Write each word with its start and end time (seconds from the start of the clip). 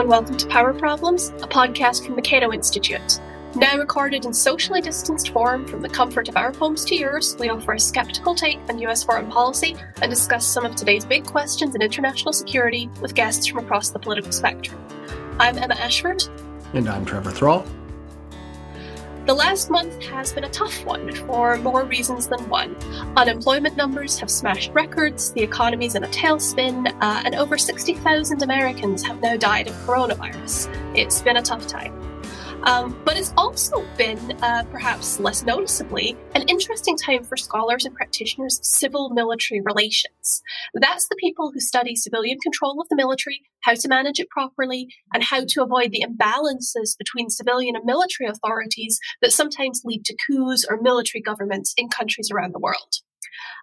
and 0.00 0.08
welcome 0.08 0.34
to 0.34 0.46
Power 0.46 0.72
Problems, 0.72 1.28
a 1.42 1.46
podcast 1.46 2.06
from 2.06 2.16
the 2.16 2.22
Cato 2.22 2.54
Institute. 2.54 3.20
Now 3.54 3.76
recorded 3.76 4.24
in 4.24 4.32
socially 4.32 4.80
distanced 4.80 5.28
form 5.28 5.66
from 5.66 5.82
the 5.82 5.90
comfort 5.90 6.26
of 6.30 6.38
our 6.38 6.54
homes 6.54 6.86
to 6.86 6.96
yours, 6.96 7.36
we 7.38 7.50
offer 7.50 7.74
a 7.74 7.78
skeptical 7.78 8.34
take 8.34 8.58
on 8.70 8.78
US 8.78 9.04
foreign 9.04 9.30
policy 9.30 9.76
and 10.00 10.10
discuss 10.10 10.46
some 10.46 10.64
of 10.64 10.74
today's 10.74 11.04
big 11.04 11.26
questions 11.26 11.74
in 11.74 11.82
international 11.82 12.32
security 12.32 12.88
with 13.02 13.14
guests 13.14 13.44
from 13.44 13.62
across 13.62 13.90
the 13.90 13.98
political 13.98 14.32
spectrum. 14.32 14.82
I'm 15.38 15.58
Emma 15.58 15.74
Ashford. 15.74 16.24
And 16.72 16.88
I'm 16.88 17.04
Trevor 17.04 17.30
Thrall. 17.30 17.66
The 19.30 19.36
last 19.36 19.70
month 19.70 20.02
has 20.06 20.32
been 20.32 20.42
a 20.42 20.48
tough 20.48 20.84
one 20.84 21.14
for 21.14 21.56
more 21.58 21.84
reasons 21.84 22.26
than 22.26 22.48
one. 22.48 22.74
Unemployment 23.16 23.76
numbers 23.76 24.18
have 24.18 24.28
smashed 24.28 24.72
records, 24.72 25.30
the 25.30 25.40
economy's 25.40 25.94
in 25.94 26.02
a 26.02 26.08
tailspin, 26.08 26.88
uh, 27.00 27.22
and 27.24 27.36
over 27.36 27.56
60,000 27.56 28.42
Americans 28.42 29.04
have 29.04 29.22
now 29.22 29.36
died 29.36 29.68
of 29.68 29.74
coronavirus. 29.86 30.68
It's 30.96 31.22
been 31.22 31.36
a 31.36 31.42
tough 31.42 31.68
time. 31.68 31.99
Um, 32.64 33.00
but 33.04 33.16
it's 33.16 33.32
also 33.36 33.84
been, 33.96 34.18
uh, 34.42 34.64
perhaps 34.70 35.18
less 35.18 35.44
noticeably, 35.44 36.16
an 36.34 36.42
interesting 36.42 36.96
time 36.96 37.24
for 37.24 37.36
scholars 37.36 37.86
and 37.86 37.94
practitioners 37.94 38.58
of 38.58 38.64
civil 38.64 39.10
military 39.10 39.60
relations. 39.62 40.42
That's 40.74 41.08
the 41.08 41.16
people 41.16 41.52
who 41.52 41.60
study 41.60 41.96
civilian 41.96 42.38
control 42.40 42.80
of 42.80 42.88
the 42.88 42.96
military, 42.96 43.40
how 43.60 43.74
to 43.74 43.88
manage 43.88 44.20
it 44.20 44.28
properly, 44.28 44.88
and 45.14 45.22
how 45.22 45.44
to 45.46 45.62
avoid 45.62 45.90
the 45.90 46.04
imbalances 46.06 46.96
between 46.98 47.30
civilian 47.30 47.76
and 47.76 47.84
military 47.84 48.28
authorities 48.28 48.98
that 49.22 49.32
sometimes 49.32 49.82
lead 49.84 50.04
to 50.04 50.16
coups 50.26 50.66
or 50.68 50.80
military 50.82 51.22
governments 51.22 51.72
in 51.76 51.88
countries 51.88 52.30
around 52.30 52.52
the 52.52 52.60
world. 52.60 53.00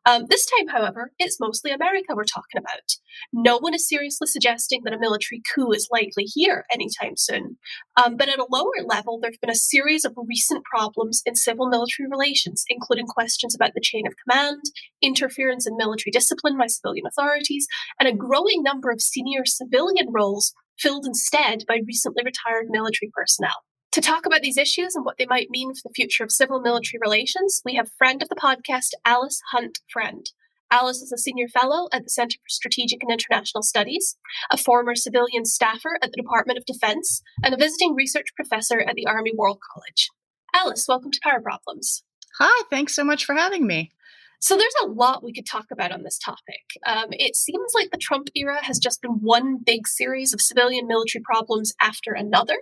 Um, 0.05 0.25
this 0.29 0.45
time, 0.45 0.67
however, 0.67 1.11
it's 1.19 1.39
mostly 1.39 1.71
America 1.71 2.13
we're 2.15 2.23
talking 2.23 2.57
about. 2.57 2.97
No 3.33 3.57
one 3.57 3.73
is 3.73 3.87
seriously 3.87 4.27
suggesting 4.27 4.81
that 4.83 4.93
a 4.93 4.99
military 4.99 5.41
coup 5.53 5.71
is 5.71 5.89
likely 5.91 6.23
here 6.23 6.65
anytime 6.71 7.15
soon. 7.17 7.57
Um, 8.03 8.15
but 8.17 8.29
at 8.29 8.39
a 8.39 8.47
lower 8.49 8.85
level, 8.85 9.19
there 9.19 9.31
have 9.31 9.41
been 9.41 9.49
a 9.49 9.55
series 9.55 10.05
of 10.05 10.13
recent 10.27 10.63
problems 10.63 11.21
in 11.25 11.35
civil 11.35 11.67
military 11.67 12.07
relations, 12.09 12.63
including 12.69 13.07
questions 13.07 13.55
about 13.55 13.73
the 13.73 13.81
chain 13.81 14.05
of 14.07 14.13
command, 14.23 14.61
interference 15.01 15.67
in 15.67 15.77
military 15.77 16.11
discipline 16.11 16.57
by 16.57 16.67
civilian 16.67 17.05
authorities, 17.07 17.67
and 17.99 18.07
a 18.07 18.13
growing 18.13 18.63
number 18.63 18.91
of 18.91 19.02
senior 19.02 19.45
civilian 19.45 20.07
roles 20.11 20.53
filled 20.79 21.05
instead 21.05 21.63
by 21.67 21.79
recently 21.85 22.23
retired 22.23 22.67
military 22.69 23.09
personnel. 23.13 23.63
To 23.93 24.02
talk 24.02 24.25
about 24.25 24.41
these 24.41 24.57
issues 24.57 24.95
and 24.95 25.05
what 25.05 25.17
they 25.17 25.25
might 25.25 25.49
mean 25.49 25.73
for 25.73 25.81
the 25.85 25.93
future 25.93 26.23
of 26.23 26.31
civil 26.31 26.59
military 26.59 26.99
relations, 27.02 27.61
we 27.66 27.75
have 27.75 27.89
friend 27.97 28.21
of 28.21 28.30
the 28.30 28.35
podcast, 28.35 28.91
Alice 29.05 29.41
Hunt 29.52 29.80
Friend. 29.91 30.30
Alice 30.69 31.02
is 31.02 31.13
a 31.13 31.17
senior 31.17 31.47
fellow 31.47 31.88
at 31.93 32.03
the 32.03 32.09
Center 32.09 32.35
for 32.35 32.49
Strategic 32.49 33.02
and 33.02 33.11
International 33.11 33.63
Studies, 33.63 34.17
a 34.52 34.58
former 34.58 34.95
civilian 34.95 35.45
staffer 35.45 35.97
at 36.02 36.11
the 36.11 36.21
Department 36.21 36.59
of 36.59 36.65
Defense, 36.65 37.21
and 37.43 37.53
a 37.53 37.58
visiting 37.58 37.95
research 37.95 38.27
professor 38.35 38.81
at 38.81 38.95
the 38.95 39.08
Army 39.08 39.31
War 39.33 39.55
College. 39.73 40.09
Alice, 40.53 40.85
welcome 40.88 41.11
to 41.11 41.19
Power 41.23 41.41
Problems. 41.41 42.03
Hi, 42.39 42.63
thanks 42.69 42.93
so 42.93 43.05
much 43.05 43.25
for 43.25 43.33
having 43.33 43.65
me. 43.65 43.91
So 44.39 44.55
there's 44.55 44.73
a 44.83 44.88
lot 44.88 45.23
we 45.23 45.33
could 45.33 45.47
talk 45.47 45.66
about 45.71 45.91
on 45.91 46.03
this 46.03 46.19
topic. 46.19 46.61
Um, 46.85 47.07
it 47.11 47.35
seems 47.35 47.71
like 47.73 47.89
the 47.91 47.97
Trump 47.97 48.27
era 48.35 48.63
has 48.63 48.77
just 48.77 49.02
been 49.02 49.19
one 49.21 49.57
big 49.66 49.88
series 49.88 50.33
of 50.33 50.41
civilian 50.41 50.88
military 50.88 51.23
problems 51.23 51.73
after 51.81 52.13
another. 52.13 52.58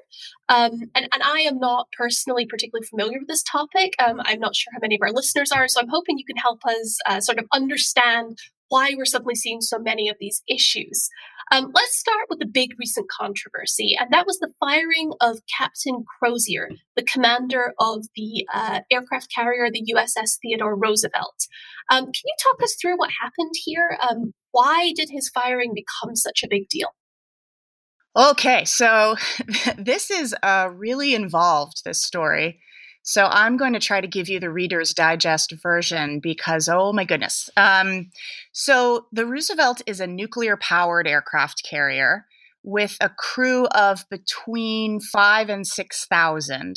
Um, 0.48 0.72
and, 0.96 1.09
and 1.14 1.23
I 1.23 1.42
am 1.42 1.59
not 1.59 1.88
personally 1.98 2.46
particularly 2.46 2.88
familiar 2.88 3.20
with 3.20 3.28
this 3.28 3.44
topic. 3.44 3.94
Um, 4.00 4.22
I'm 4.23 4.40
not 4.40 4.56
sure 4.56 4.72
how 4.73 4.80
many 4.81 4.96
of 4.96 5.02
our 5.02 5.12
listeners 5.12 5.52
are, 5.52 5.68
so 5.68 5.81
I'm 5.81 5.90
hoping 5.90 6.18
you 6.18 6.26
can 6.26 6.38
help 6.38 6.62
us 6.66 6.98
uh, 7.08 7.20
sort 7.20 7.40
of 7.40 7.46
understand 7.53 8.38
why 8.70 8.94
we're 8.96 9.06
suddenly 9.06 9.36
seeing 9.36 9.62
so 9.62 9.80
many 9.80 10.09
of 10.09 10.18
these 10.20 10.42
issues. 10.48 11.09
Um, 11.52 11.72
let's 11.76 12.00
start 12.00 12.26
with 12.30 12.40
the 12.40 12.48
big 12.48 12.72
recent 12.80 13.08
controversy, 13.09 13.96
and 14.00 14.12
that 14.12 14.26
was 14.26 14.40
the 14.40 14.52
firing 14.59 15.12
of 15.22 15.40
Captain 15.58 16.03
Crozier, 16.18 16.70
the 16.96 17.04
commander 17.04 17.74
of 17.80 18.06
the 18.16 18.48
uh, 18.52 18.80
aircraft 18.92 19.31
carrier, 19.34 19.70
the 19.72 19.94
USS 19.96 20.40
Theodore 20.42 20.75
Roosevelt. 20.75 21.48
Um, 21.92 22.06
can 22.06 22.14
you 22.24 22.36
talk 22.42 22.64
us 22.64 22.75
through 22.81 22.98
what 22.98 23.12
happened 23.22 23.54
here? 23.64 23.98
Um, 24.09 24.34
why 24.52 24.92
did 24.96 25.09
his 25.12 25.30
firing 25.30 25.74
become 25.75 26.16
such 26.16 26.44
a 26.44 26.48
big 26.50 26.68
deal? 26.68 26.90
Okay, 28.18 28.64
so 28.66 29.16
this 29.78 30.09
is 30.09 30.34
uh, 30.42 30.70
really 30.74 31.14
involved, 31.14 31.84
this 31.84 32.02
story. 32.02 32.59
So 33.08 33.28
I'm 33.28 33.56
going 33.56 33.74
to 33.74 33.80
try 33.80 34.02
to 34.02 34.08
give 34.08 34.30
you 34.30 34.40
the 34.40 34.50
Reader's 34.50 34.92
Digest 34.92 35.54
version 35.62 36.20
because, 36.20 36.68
oh 36.68 36.92
my 36.92 37.06
goodness. 37.06 37.52
Um, 37.56 38.10
so 38.52 39.06
the 39.12 39.28
Roosevelt 39.28 39.84
is 39.86 40.00
a 40.00 40.08
nuclear 40.08 40.58
powered 40.58 41.08
aircraft 41.08 41.64
carrier 41.64 42.26
with 42.64 42.98
a 43.00 43.10
crew 43.10 43.68
of 43.68 44.10
between 44.10 45.00
five 45.00 45.50
and 45.50 45.68
6,000. 45.68 46.76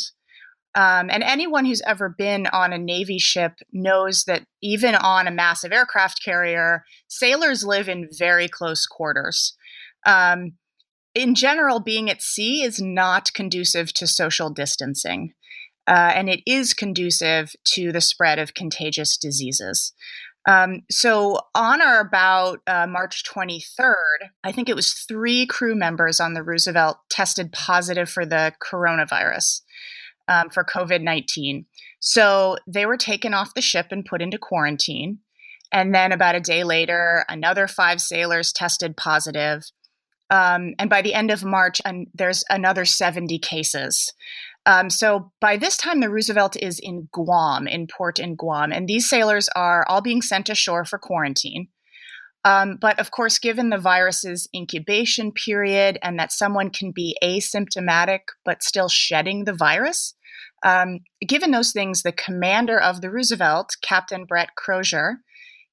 Um, 0.74 1.08
and 1.10 1.22
anyone 1.22 1.64
who's 1.64 1.80
ever 1.86 2.10
been 2.10 2.46
on 2.48 2.74
a 2.74 2.78
Navy 2.78 3.18
ship 3.18 3.54
knows 3.72 4.24
that 4.24 4.44
even 4.60 4.94
on 4.94 5.26
a 5.26 5.32
massive 5.32 5.72
aircraft 5.72 6.22
carrier, 6.22 6.84
sailors 7.08 7.64
live 7.64 7.88
in 7.88 8.06
very 8.18 8.48
close 8.48 8.84
quarters. 8.84 9.56
Um, 10.04 10.52
in 11.14 11.34
general, 11.34 11.80
being 11.80 12.10
at 12.10 12.20
sea 12.20 12.62
is 12.62 12.82
not 12.82 13.32
conducive 13.32 13.94
to 13.94 14.06
social 14.06 14.50
distancing 14.50 15.32
uh, 15.88 16.12
and 16.14 16.28
it 16.28 16.40
is 16.46 16.74
conducive 16.74 17.56
to 17.64 17.90
the 17.90 18.00
spread 18.00 18.38
of 18.38 18.54
contagious 18.54 19.16
diseases. 19.16 19.94
Um, 20.46 20.82
so, 20.90 21.40
on 21.54 21.82
or 21.82 21.98
about 22.00 22.60
uh, 22.66 22.86
March 22.86 23.22
23rd, 23.24 24.30
I 24.44 24.52
think 24.52 24.68
it 24.68 24.76
was 24.76 24.92
three 24.92 25.46
crew 25.46 25.74
members 25.74 26.20
on 26.20 26.34
the 26.34 26.42
Roosevelt 26.42 26.98
tested 27.10 27.52
positive 27.52 28.08
for 28.08 28.24
the 28.24 28.52
coronavirus, 28.62 29.62
um, 30.28 30.48
for 30.50 30.64
COVID 30.64 31.02
19. 31.02 31.66
So, 32.00 32.56
they 32.66 32.86
were 32.86 32.96
taken 32.96 33.34
off 33.34 33.54
the 33.54 33.60
ship 33.60 33.88
and 33.90 34.04
put 34.04 34.22
into 34.22 34.38
quarantine. 34.38 35.18
And 35.72 35.94
then, 35.94 36.12
about 36.12 36.34
a 36.34 36.40
day 36.40 36.64
later, 36.64 37.24
another 37.28 37.66
five 37.66 38.00
sailors 38.00 38.52
tested 38.52 38.96
positive. 38.96 39.64
Um, 40.30 40.74
and 40.78 40.90
by 40.90 41.02
the 41.02 41.14
end 41.14 41.30
of 41.30 41.44
March, 41.44 41.80
and 41.84 42.06
there's 42.14 42.44
another 42.50 42.84
70 42.84 43.38
cases. 43.38 44.12
Um, 44.68 44.90
so 44.90 45.32
by 45.40 45.56
this 45.56 45.78
time, 45.78 46.00
the 46.00 46.10
Roosevelt 46.10 46.54
is 46.54 46.78
in 46.78 47.08
Guam, 47.10 47.66
in 47.66 47.86
port 47.86 48.18
in 48.18 48.36
Guam, 48.36 48.70
and 48.70 48.86
these 48.86 49.08
sailors 49.08 49.48
are 49.56 49.84
all 49.88 50.02
being 50.02 50.20
sent 50.20 50.50
ashore 50.50 50.84
for 50.84 50.98
quarantine. 50.98 51.68
Um, 52.44 52.76
but 52.78 53.00
of 53.00 53.10
course, 53.10 53.38
given 53.38 53.70
the 53.70 53.78
virus's 53.78 54.46
incubation 54.54 55.32
period 55.32 55.98
and 56.02 56.18
that 56.18 56.32
someone 56.32 56.68
can 56.68 56.92
be 56.92 57.16
asymptomatic 57.24 58.20
but 58.44 58.62
still 58.62 58.90
shedding 58.90 59.44
the 59.44 59.54
virus, 59.54 60.14
um, 60.62 61.00
given 61.26 61.50
those 61.50 61.72
things, 61.72 62.02
the 62.02 62.12
commander 62.12 62.78
of 62.78 63.00
the 63.00 63.10
Roosevelt, 63.10 63.74
Captain 63.82 64.26
Brett 64.26 64.54
Crozier, 64.54 65.20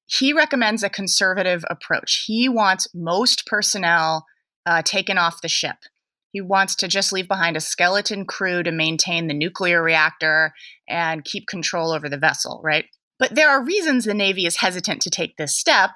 he 0.06 0.32
recommends 0.32 0.82
a 0.82 0.88
conservative 0.88 1.64
approach. 1.68 2.24
He 2.26 2.48
wants 2.48 2.88
most 2.94 3.44
personnel 3.46 4.24
uh, 4.64 4.80
taken 4.82 5.18
off 5.18 5.42
the 5.42 5.48
ship. 5.48 5.76
He 6.36 6.42
wants 6.42 6.74
to 6.76 6.88
just 6.88 7.14
leave 7.14 7.28
behind 7.28 7.56
a 7.56 7.62
skeleton 7.62 8.26
crew 8.26 8.62
to 8.62 8.70
maintain 8.70 9.26
the 9.26 9.32
nuclear 9.32 9.82
reactor 9.82 10.52
and 10.86 11.24
keep 11.24 11.46
control 11.46 11.92
over 11.92 12.10
the 12.10 12.18
vessel, 12.18 12.60
right? 12.62 12.84
But 13.18 13.34
there 13.34 13.48
are 13.48 13.64
reasons 13.64 14.04
the 14.04 14.12
Navy 14.12 14.44
is 14.44 14.56
hesitant 14.56 15.00
to 15.00 15.08
take 15.08 15.38
this 15.38 15.56
step. 15.56 15.92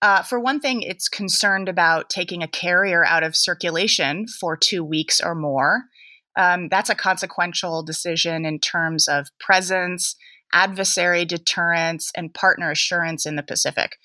Uh, 0.00 0.22
for 0.22 0.38
one 0.38 0.60
thing, 0.60 0.82
it's 0.82 1.08
concerned 1.08 1.68
about 1.68 2.08
taking 2.08 2.40
a 2.40 2.46
carrier 2.46 3.04
out 3.04 3.24
of 3.24 3.34
circulation 3.34 4.28
for 4.28 4.56
two 4.56 4.84
weeks 4.84 5.20
or 5.20 5.34
more. 5.34 5.86
Um, 6.38 6.68
that's 6.68 6.88
a 6.88 6.94
consequential 6.94 7.82
decision 7.82 8.46
in 8.46 8.60
terms 8.60 9.08
of 9.08 9.26
presence, 9.40 10.14
adversary 10.54 11.24
deterrence, 11.24 12.12
and 12.14 12.32
partner 12.32 12.70
assurance 12.70 13.26
in 13.26 13.34
the 13.34 13.42
Pacific. 13.42 13.96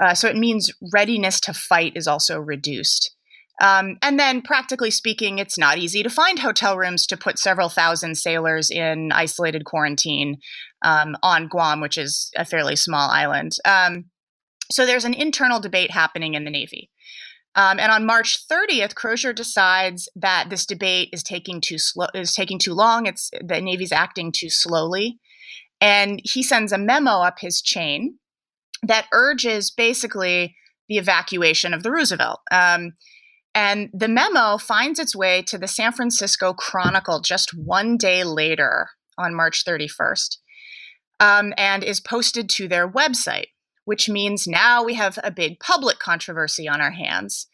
Uh, 0.00 0.14
so 0.14 0.28
it 0.28 0.36
means 0.36 0.70
readiness 0.92 1.40
to 1.40 1.52
fight 1.52 1.94
is 1.96 2.06
also 2.06 2.38
reduced. 2.38 3.16
Um, 3.60 3.98
and 4.02 4.18
then, 4.18 4.42
practically 4.42 4.90
speaking, 4.90 5.38
it's 5.38 5.56
not 5.56 5.78
easy 5.78 6.02
to 6.02 6.10
find 6.10 6.40
hotel 6.40 6.76
rooms 6.76 7.06
to 7.06 7.16
put 7.16 7.38
several 7.38 7.68
thousand 7.68 8.16
sailors 8.16 8.70
in 8.70 9.12
isolated 9.12 9.64
quarantine 9.64 10.38
um, 10.82 11.16
on 11.22 11.46
Guam, 11.46 11.80
which 11.80 11.96
is 11.96 12.30
a 12.36 12.44
fairly 12.44 12.74
small 12.74 13.10
island. 13.10 13.52
Um, 13.64 14.06
so 14.72 14.84
there's 14.84 15.04
an 15.04 15.14
internal 15.14 15.60
debate 15.60 15.92
happening 15.92 16.34
in 16.34 16.44
the 16.44 16.50
Navy. 16.50 16.90
Um, 17.56 17.78
and 17.78 17.92
on 17.92 18.06
March 18.06 18.46
30th, 18.48 18.96
Crozier 18.96 19.32
decides 19.32 20.08
that 20.16 20.50
this 20.50 20.66
debate 20.66 21.10
is 21.12 21.22
taking 21.22 21.60
too 21.60 21.78
slow, 21.78 22.06
is 22.12 22.34
taking 22.34 22.58
too 22.58 22.74
long. 22.74 23.06
It's 23.06 23.30
the 23.40 23.60
Navy's 23.60 23.92
acting 23.92 24.32
too 24.32 24.50
slowly, 24.50 25.20
and 25.80 26.20
he 26.24 26.42
sends 26.42 26.72
a 26.72 26.78
memo 26.78 27.20
up 27.20 27.38
his 27.38 27.62
chain 27.62 28.18
that 28.82 29.06
urges 29.12 29.70
basically 29.70 30.56
the 30.88 30.98
evacuation 30.98 31.72
of 31.72 31.82
the 31.82 31.92
Roosevelt. 31.92 32.40
Um, 32.50 32.94
and 33.54 33.88
the 33.92 34.08
memo 34.08 34.58
finds 34.58 34.98
its 34.98 35.14
way 35.14 35.42
to 35.42 35.58
the 35.58 35.68
San 35.68 35.92
Francisco 35.92 36.52
Chronicle 36.52 37.20
just 37.20 37.50
one 37.54 37.96
day 37.96 38.24
later 38.24 38.88
on 39.16 39.34
March 39.34 39.64
31st 39.64 40.38
um, 41.20 41.52
and 41.56 41.84
is 41.84 42.00
posted 42.00 42.48
to 42.50 42.66
their 42.66 42.90
website, 42.90 43.46
which 43.84 44.08
means 44.08 44.46
now 44.46 44.82
we 44.82 44.94
have 44.94 45.18
a 45.22 45.30
big 45.30 45.60
public 45.60 45.98
controversy 45.98 46.68
on 46.68 46.80
our 46.80 46.90
hands. 46.90 47.46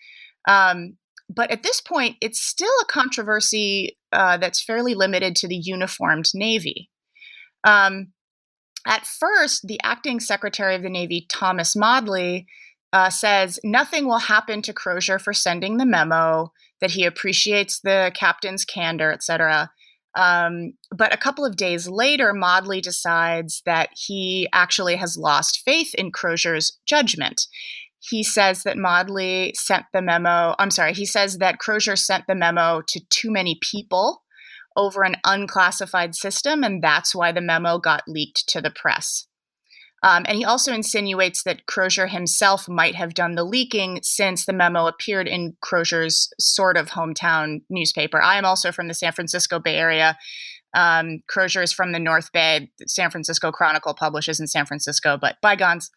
Um, 0.48 0.96
but 1.28 1.50
at 1.50 1.62
this 1.62 1.80
point, 1.80 2.16
it's 2.20 2.40
still 2.40 2.72
a 2.82 2.86
controversy 2.86 3.98
uh, 4.12 4.38
that's 4.38 4.62
fairly 4.62 4.94
limited 4.94 5.36
to 5.36 5.48
the 5.48 5.60
uniformed 5.62 6.30
Navy. 6.34 6.90
Um, 7.62 8.12
at 8.86 9.06
first, 9.06 9.66
the 9.68 9.78
acting 9.82 10.18
Secretary 10.18 10.74
of 10.74 10.82
the 10.82 10.88
Navy, 10.88 11.26
Thomas 11.28 11.76
Modly, 11.76 12.46
uh, 12.92 13.10
says 13.10 13.58
nothing 13.62 14.06
will 14.06 14.18
happen 14.18 14.62
to 14.62 14.72
Crozier 14.72 15.18
for 15.18 15.32
sending 15.32 15.76
the 15.76 15.86
memo, 15.86 16.52
that 16.80 16.92
he 16.92 17.04
appreciates 17.04 17.80
the 17.80 18.10
captain's 18.14 18.64
candor, 18.64 19.12
etc. 19.12 19.70
Um, 20.16 20.72
but 20.90 21.14
a 21.14 21.18
couple 21.18 21.44
of 21.44 21.56
days 21.56 21.88
later, 21.88 22.32
Modly 22.32 22.80
decides 22.80 23.62
that 23.64 23.90
he 23.94 24.48
actually 24.52 24.96
has 24.96 25.16
lost 25.16 25.62
faith 25.64 25.94
in 25.94 26.10
Crozier's 26.10 26.78
judgment. 26.86 27.46
He 28.00 28.22
says 28.22 28.62
that 28.62 28.78
Modly 28.78 29.52
sent 29.54 29.84
the 29.92 30.02
memo. 30.02 30.54
I'm 30.58 30.70
sorry, 30.70 30.94
he 30.94 31.06
says 31.06 31.38
that 31.38 31.58
Crozier 31.58 31.96
sent 31.96 32.26
the 32.26 32.34
memo 32.34 32.82
to 32.88 33.00
too 33.10 33.30
many 33.30 33.58
people 33.60 34.22
over 34.76 35.02
an 35.02 35.16
unclassified 35.24 36.14
system, 36.14 36.64
and 36.64 36.82
that's 36.82 37.14
why 37.14 37.30
the 37.30 37.40
memo 37.40 37.78
got 37.78 38.02
leaked 38.08 38.48
to 38.48 38.60
the 38.60 38.70
press. 38.70 39.26
Um, 40.02 40.24
and 40.26 40.38
he 40.38 40.44
also 40.44 40.72
insinuates 40.72 41.42
that 41.44 41.66
Crozier 41.66 42.06
himself 42.06 42.68
might 42.68 42.94
have 42.94 43.14
done 43.14 43.34
the 43.34 43.44
leaking 43.44 44.00
since 44.02 44.46
the 44.46 44.52
memo 44.52 44.86
appeared 44.86 45.28
in 45.28 45.56
Crozier's 45.60 46.32
sort 46.38 46.76
of 46.76 46.90
hometown 46.90 47.62
newspaper. 47.68 48.20
I 48.22 48.36
am 48.36 48.44
also 48.44 48.72
from 48.72 48.88
the 48.88 48.94
San 48.94 49.12
Francisco 49.12 49.58
Bay 49.58 49.76
Area. 49.76 50.16
Um, 50.74 51.20
Crozier 51.26 51.62
is 51.62 51.72
from 51.72 51.92
the 51.92 51.98
North 51.98 52.32
Bay. 52.32 52.70
San 52.86 53.10
Francisco 53.10 53.50
Chronicle 53.50 53.94
publishes 53.94 54.38
in 54.38 54.46
San 54.46 54.66
Francisco, 54.66 55.18
but 55.20 55.36
bygones. 55.42 55.90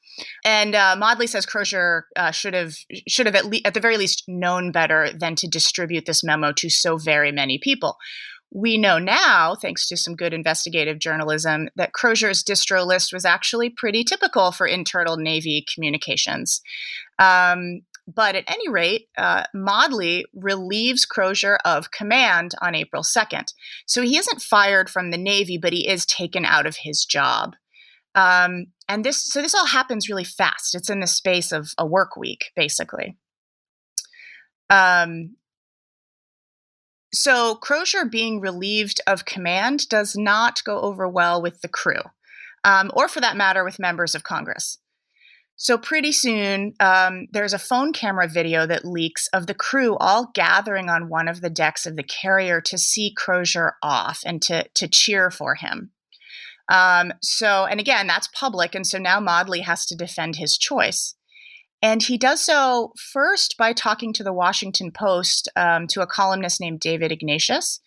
And 0.43 0.75
uh, 0.75 0.95
Modly 0.97 1.27
says 1.27 1.45
Crozier 1.45 2.07
uh, 2.15 2.31
should 2.31 2.53
have 2.53 2.73
should 3.07 3.27
have 3.27 3.35
at, 3.35 3.45
le- 3.45 3.61
at 3.65 3.73
the 3.73 3.79
very 3.79 3.97
least 3.97 4.23
known 4.27 4.71
better 4.71 5.11
than 5.13 5.35
to 5.35 5.47
distribute 5.47 6.05
this 6.05 6.23
memo 6.23 6.51
to 6.53 6.69
so 6.69 6.97
very 6.97 7.31
many 7.31 7.59
people. 7.59 7.97
We 8.55 8.77
know 8.77 8.99
now, 8.99 9.55
thanks 9.59 9.87
to 9.87 9.97
some 9.97 10.15
good 10.15 10.31
investigative 10.31 10.99
journalism, 10.99 11.69
that 11.75 11.91
Crozier's 11.91 12.43
distro 12.43 12.85
list 12.85 13.11
was 13.11 13.25
actually 13.25 13.71
pretty 13.71 14.03
typical 14.03 14.51
for 14.51 14.67
internal 14.67 15.17
Navy 15.17 15.65
communications. 15.73 16.61
Um, 17.17 17.81
but 18.07 18.35
at 18.35 18.43
any 18.47 18.69
rate, 18.69 19.07
uh, 19.17 19.45
Modly 19.55 20.25
relieves 20.35 21.05
Crozier 21.05 21.57
of 21.65 21.89
command 21.89 22.51
on 22.61 22.75
April 22.75 23.01
2nd. 23.01 23.45
So 23.87 24.03
he 24.03 24.17
isn't 24.17 24.41
fired 24.41 24.87
from 24.87 25.09
the 25.09 25.17
Navy, 25.17 25.57
but 25.57 25.73
he 25.73 25.87
is 25.87 26.05
taken 26.05 26.45
out 26.45 26.67
of 26.67 26.77
his 26.83 27.05
job. 27.05 27.55
Um, 28.13 28.67
and 28.87 29.03
this, 29.03 29.23
so 29.23 29.41
this 29.41 29.55
all 29.55 29.65
happens 29.65 30.09
really 30.09 30.23
fast. 30.23 30.75
It's 30.75 30.91
in 30.91 30.99
the 30.99 31.07
space 31.07 31.51
of 31.51 31.69
a 31.77 31.87
work 31.87 32.15
week, 32.15 32.51
basically. 32.55 33.17
Um, 34.69 35.37
so 37.13 37.55
Crozier 37.55 38.05
being 38.05 38.39
relieved 38.39 38.99
of 39.07 39.25
command 39.25 39.87
does 39.87 40.15
not 40.15 40.63
go 40.63 40.81
over 40.81 41.07
well 41.07 41.41
with 41.41 41.61
the 41.61 41.67
crew, 41.67 42.01
um, 42.63 42.91
or 42.93 43.07
for 43.07 43.21
that 43.21 43.37
matter, 43.37 43.63
with 43.63 43.79
members 43.79 44.15
of 44.15 44.23
Congress. 44.23 44.79
So 45.55 45.77
pretty 45.77 46.11
soon, 46.11 46.73
um, 46.79 47.27
there's 47.31 47.53
a 47.53 47.59
phone 47.59 47.93
camera 47.93 48.27
video 48.27 48.65
that 48.65 48.85
leaks 48.85 49.27
of 49.27 49.45
the 49.45 49.53
crew 49.53 49.95
all 49.97 50.31
gathering 50.33 50.89
on 50.89 51.09
one 51.09 51.27
of 51.27 51.41
the 51.41 51.49
decks 51.49 51.85
of 51.85 51.95
the 51.95 52.03
carrier 52.03 52.59
to 52.61 52.77
see 52.77 53.13
Crozier 53.15 53.75
off 53.83 54.21
and 54.25 54.41
to 54.43 54.67
to 54.73 54.87
cheer 54.87 55.29
for 55.29 55.55
him. 55.55 55.91
Um, 56.69 57.13
so, 57.21 57.65
and 57.65 57.79
again, 57.79 58.07
that's 58.07 58.27
public, 58.29 58.73
and 58.73 58.87
so 58.87 58.97
now 58.97 59.19
Modly 59.19 59.61
has 59.61 59.85
to 59.87 59.95
defend 59.95 60.37
his 60.37 60.57
choice. 60.57 61.15
And 61.83 62.01
he 62.01 62.17
does 62.17 62.41
so 62.41 62.93
first 62.97 63.57
by 63.57 63.73
talking 63.73 64.13
to 64.13 64.23
the 64.23 64.31
Washington 64.31 64.89
Post 64.89 65.49
um, 65.57 65.85
to 65.87 66.01
a 66.01 66.07
columnist 66.07 66.61
named 66.61 66.79
David 66.79 67.11
Ignatius 67.11 67.81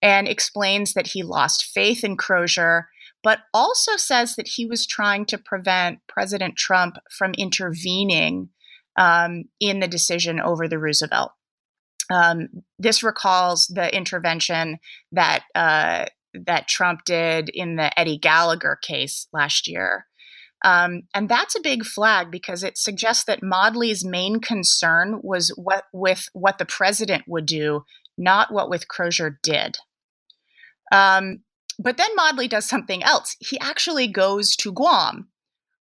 and 0.00 0.28
explains 0.28 0.94
that 0.94 1.08
he 1.08 1.24
lost 1.24 1.64
faith 1.64 2.04
in 2.04 2.16
Crozier, 2.16 2.88
but 3.24 3.40
also 3.52 3.96
says 3.96 4.36
that 4.36 4.46
he 4.46 4.66
was 4.66 4.86
trying 4.86 5.26
to 5.26 5.38
prevent 5.38 5.98
President 6.06 6.56
Trump 6.56 6.96
from 7.10 7.34
intervening 7.34 8.50
um, 8.96 9.46
in 9.58 9.80
the 9.80 9.88
decision 9.88 10.38
over 10.38 10.68
the 10.68 10.78
Roosevelt. 10.78 11.32
Um, 12.12 12.48
this 12.78 13.02
recalls 13.02 13.66
the 13.66 13.92
intervention 13.92 14.78
that 15.10 15.42
uh, 15.56 16.04
that 16.46 16.68
Trump 16.68 17.04
did 17.04 17.48
in 17.48 17.76
the 17.76 17.98
Eddie 17.98 18.18
Gallagher 18.18 18.78
case 18.80 19.26
last 19.32 19.66
year, 19.66 20.06
um, 20.64 21.02
and 21.14 21.28
that's 21.28 21.54
a 21.54 21.60
big 21.60 21.84
flag 21.84 22.30
because 22.30 22.64
it 22.64 22.78
suggests 22.78 23.24
that 23.24 23.42
Modly's 23.42 24.02
main 24.02 24.40
concern 24.40 25.20
was 25.22 25.50
what 25.56 25.84
with 25.92 26.26
what 26.32 26.56
the 26.56 26.64
president 26.64 27.24
would 27.28 27.44
do, 27.44 27.84
not 28.16 28.50
what 28.50 28.70
with 28.70 28.88
Crozier 28.88 29.38
did. 29.42 29.76
Um, 30.90 31.40
but 31.78 31.98
then 31.98 32.16
Modly 32.16 32.48
does 32.48 32.66
something 32.66 33.02
else. 33.02 33.36
He 33.40 33.60
actually 33.60 34.08
goes 34.08 34.56
to 34.56 34.72
Guam, 34.72 35.28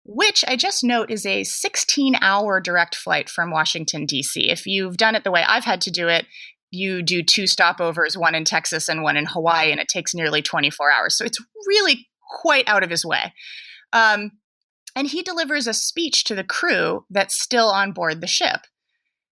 which 0.03 0.43
I 0.49 0.57
just 0.57 0.83
note 0.83 1.11
is 1.11 1.27
a 1.27 1.45
16 1.45 2.17
hour 2.23 2.59
direct 2.59 2.95
flight 2.95 3.29
from 3.29 3.51
Washington, 3.51 4.07
D.C. 4.07 4.51
If 4.51 4.67
you've 4.67 4.97
done 4.97 5.15
it 5.15 5.25
the 5.25 5.31
way 5.31 5.45
I've 5.47 5.65
had 5.65 5.83
to 5.83 5.91
do 5.91 6.09
it, 6.09 6.25
you 6.71 7.03
do 7.03 7.23
two 7.23 7.45
stopovers, 7.45 8.17
one 8.17 8.35
in 8.35 8.45
Texas 8.47 8.89
and 8.89 9.03
one 9.03 9.19
in 9.19 9.27
Hawaii, 9.27 9.71
and 9.71 9.81
it 9.81 9.89
takes 9.89 10.15
nearly 10.15 10.41
24 10.41 10.91
hours. 10.91 11.19
So 11.19 11.27
it's 11.27 11.39
really 11.67 12.09
quite 12.41 12.67
out 12.67 12.83
of 12.83 12.89
his 12.89 13.05
way. 13.05 13.35
Um, 13.93 14.31
and 14.97 15.09
he 15.09 15.23
delivers 15.23 15.67
a 15.67 15.75
speech 15.75 16.25
to 16.25 16.35
the 16.35 16.45
crew 16.45 17.05
that's 17.11 17.41
still 17.41 17.69
on 17.69 17.93
board 17.93 18.21
the 18.21 18.27
ship. 18.27 18.63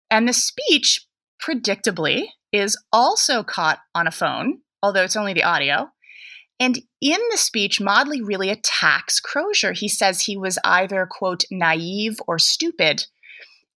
And 0.10 0.28
the 0.28 0.34
speech, 0.34 1.06
predictably, 1.42 2.28
is 2.52 2.78
also 2.92 3.44
caught 3.44 3.80
on 3.94 4.08
a 4.08 4.12
phone, 4.12 4.60
although 4.82 5.04
it's 5.04 5.16
only 5.16 5.34
the 5.34 5.44
audio. 5.44 5.90
And 6.60 6.80
in 7.02 7.20
the 7.32 7.38
speech, 7.38 7.80
Modly 7.80 8.22
really 8.22 8.50
attacks 8.50 9.20
Crozier. 9.20 9.72
He 9.72 9.88
says 9.88 10.22
he 10.22 10.36
was 10.36 10.60
either, 10.64 11.08
quote, 11.10 11.44
naive 11.50 12.20
or 12.28 12.38
stupid. 12.38 13.06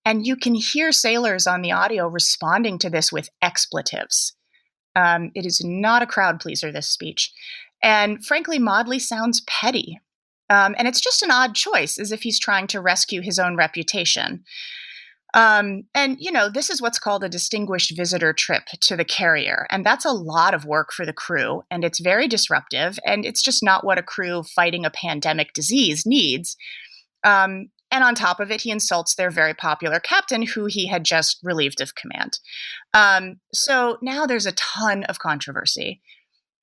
And 0.05 0.25
you 0.25 0.35
can 0.35 0.53
hear 0.53 0.91
sailors 0.91 1.47
on 1.47 1.61
the 1.61 1.71
audio 1.71 2.07
responding 2.07 2.77
to 2.79 2.89
this 2.89 3.11
with 3.11 3.29
expletives. 3.41 4.35
Um, 4.95 5.31
it 5.33 5.45
is 5.45 5.61
not 5.63 6.01
a 6.01 6.07
crowd 6.07 6.39
pleaser, 6.39 6.71
this 6.71 6.89
speech. 6.89 7.31
And 7.81 8.23
frankly, 8.25 8.59
Modly 8.59 8.99
sounds 8.99 9.41
petty. 9.47 9.99
Um, 10.49 10.75
and 10.77 10.87
it's 10.87 11.01
just 11.01 11.23
an 11.23 11.31
odd 11.31 11.55
choice, 11.55 11.97
as 11.97 12.11
if 12.11 12.23
he's 12.23 12.39
trying 12.39 12.67
to 12.67 12.81
rescue 12.81 13.21
his 13.21 13.39
own 13.39 13.55
reputation. 13.55 14.43
Um, 15.33 15.83
and, 15.95 16.17
you 16.19 16.31
know, 16.31 16.47
this 16.47 16.69
is 16.69 16.81
what's 16.81 16.99
called 16.99 17.23
a 17.23 17.29
distinguished 17.29 17.95
visitor 17.95 18.33
trip 18.33 18.65
to 18.81 18.95
the 18.95 19.05
carrier. 19.05 19.65
And 19.71 19.83
that's 19.83 20.05
a 20.05 20.11
lot 20.11 20.53
of 20.53 20.65
work 20.65 20.93
for 20.93 21.05
the 21.05 21.13
crew. 21.13 21.63
And 21.71 21.83
it's 21.83 21.99
very 21.99 22.27
disruptive. 22.27 22.99
And 23.03 23.25
it's 23.25 23.41
just 23.41 23.63
not 23.63 23.83
what 23.83 23.97
a 23.97 24.03
crew 24.03 24.43
fighting 24.43 24.85
a 24.85 24.91
pandemic 24.91 25.53
disease 25.53 26.05
needs. 26.05 26.55
Um, 27.23 27.69
and 27.89 28.03
on 28.03 28.15
top 28.15 28.39
of 28.39 28.51
it, 28.51 28.61
he 28.61 28.71
insults 28.71 29.15
their 29.15 29.31
very 29.31 29.53
popular 29.53 29.99
captain, 29.99 30.43
who 30.43 30.65
he 30.65 30.87
had 30.87 31.03
just 31.03 31.39
relieved 31.41 31.81
of 31.81 31.95
command. 31.95 32.39
Um, 32.93 33.39
so 33.53 33.97
now 34.01 34.25
there's 34.25 34.45
a 34.47 34.51
ton 34.51 35.03
of 35.05 35.19
controversy 35.19 36.01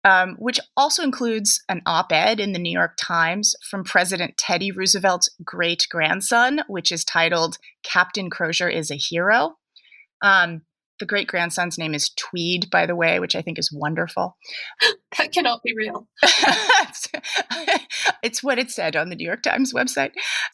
um, 0.05 0.37
which 0.39 0.61
also 0.77 1.03
includes 1.03 1.63
an 1.69 1.83
op 1.87 2.13
ed 2.13 2.41
in 2.41 2.53
the 2.53 2.59
New 2.59 2.73
York 2.73 2.97
Times 2.99 3.55
from 3.69 3.85
President 3.85 4.37
Teddy 4.37 4.71
Roosevelt's 4.71 5.29
great 5.45 5.87
grandson, 5.91 6.63
which 6.69 6.91
is 6.91 7.05
titled 7.05 7.59
Captain 7.83 8.31
Crozier 8.31 8.69
is 8.69 8.91
a 8.91 8.97
Hero. 8.97 9.57
Um, 10.23 10.63
the 11.01 11.07
great 11.07 11.27
grandson's 11.27 11.79
name 11.79 11.95
is 11.95 12.11
Tweed, 12.11 12.71
by 12.71 12.87
the 12.87 12.95
way, 12.95 13.19
which 13.19 13.35
I 13.35 13.41
think 13.43 13.59
is 13.59 13.73
wonderful. 13.73 14.37
that 15.19 15.33
cannot 15.33 15.63
be 15.63 15.75
real. 15.75 16.07
it's 18.23 18.43
what 18.43 18.59
it 18.59 18.71
said 18.71 18.95
on 18.97 19.09
the 19.09 19.17
New 19.17 19.27
York 19.27 19.43
Times 19.43 19.73
website. 19.73 20.13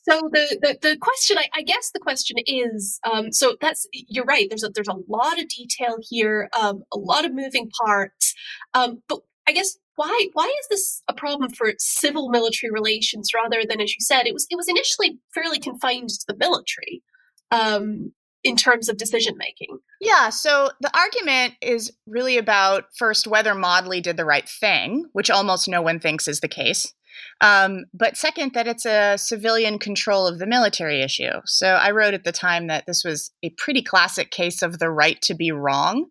So 0.09 0.21
the 0.33 0.59
the, 0.63 0.79
the 0.81 0.97
question, 0.99 1.37
I, 1.37 1.47
I, 1.53 1.63
guess, 1.63 1.91
the 1.93 2.01
question 2.01 2.37
is, 2.47 3.01
um, 3.11 3.33
so 3.33 3.57
that's 3.61 3.89
you're 3.93 4.25
right. 4.25 4.47
There's 4.49 4.63
a 4.63 4.69
there's 4.69 4.89
a 4.89 4.97
lot 5.09 5.41
of 5.41 5.49
detail 5.49 5.97
here, 6.01 6.49
um, 6.59 6.85
a 6.93 6.99
lot 6.99 7.25
of 7.25 7.35
moving 7.35 7.69
parts, 7.85 8.33
um, 8.73 9.03
but 9.09 9.21
I 9.49 9.53
guess 9.53 9.77
why 9.97 10.29
why 10.33 10.45
is 10.45 10.69
this 10.69 11.03
a 11.09 11.15
problem 11.15 11.51
for 11.51 11.73
civil 11.79 12.29
military 12.29 12.71
relations 12.71 13.31
rather 13.35 13.63
than, 13.69 13.81
as 13.81 13.91
you 13.91 14.01
said, 14.01 14.27
it 14.27 14.35
was 14.35 14.47
it 14.51 14.57
was 14.57 14.69
initially 14.69 15.19
fairly 15.35 15.59
confined 15.59 16.11
to 16.11 16.25
the 16.29 16.37
military 16.37 17.03
um, 17.51 18.13
in 18.45 18.57
terms 18.57 18.89
of 18.89 18.97
decision 18.97 19.35
making. 19.37 19.79
Yeah. 20.01 20.31
So 20.31 20.71
the 20.81 20.97
argument 20.97 21.55
is 21.61 21.93
really 22.07 22.39
about 22.39 22.85
first 22.99 23.27
whether 23.27 23.55
Modly 23.55 24.01
did 24.01 24.17
the 24.17 24.25
right 24.25 24.49
thing, 24.49 25.07
which 25.13 25.31
almost 25.31 25.69
no 25.69 25.83
one 25.83 26.01
thinks 26.01 26.29
is 26.29 26.41
the 26.41 26.49
case. 26.49 26.93
Um, 27.41 27.85
but 27.95 28.17
second, 28.17 28.53
that 28.55 28.67
it's 28.67 28.85
a 28.85 29.17
civilian 29.17 29.79
control 29.79 30.27
of 30.27 30.39
the 30.39 30.47
military 30.47 31.03
issue. 31.03 31.41
So 31.47 31.69
I 31.69 31.91
wrote 31.91 32.15
at 32.15 32.25
the 32.25 32.33
time 32.33 32.67
that 32.67 32.85
this 32.87 33.05
was 33.05 33.31
a 33.43 33.51
pretty 33.57 33.83
classic 33.83 34.31
case 34.31 34.63
of 34.63 34.79
the 34.79 34.91
right 34.91 35.21
to 35.23 35.35
be 35.35 35.51
wrong 35.51 36.07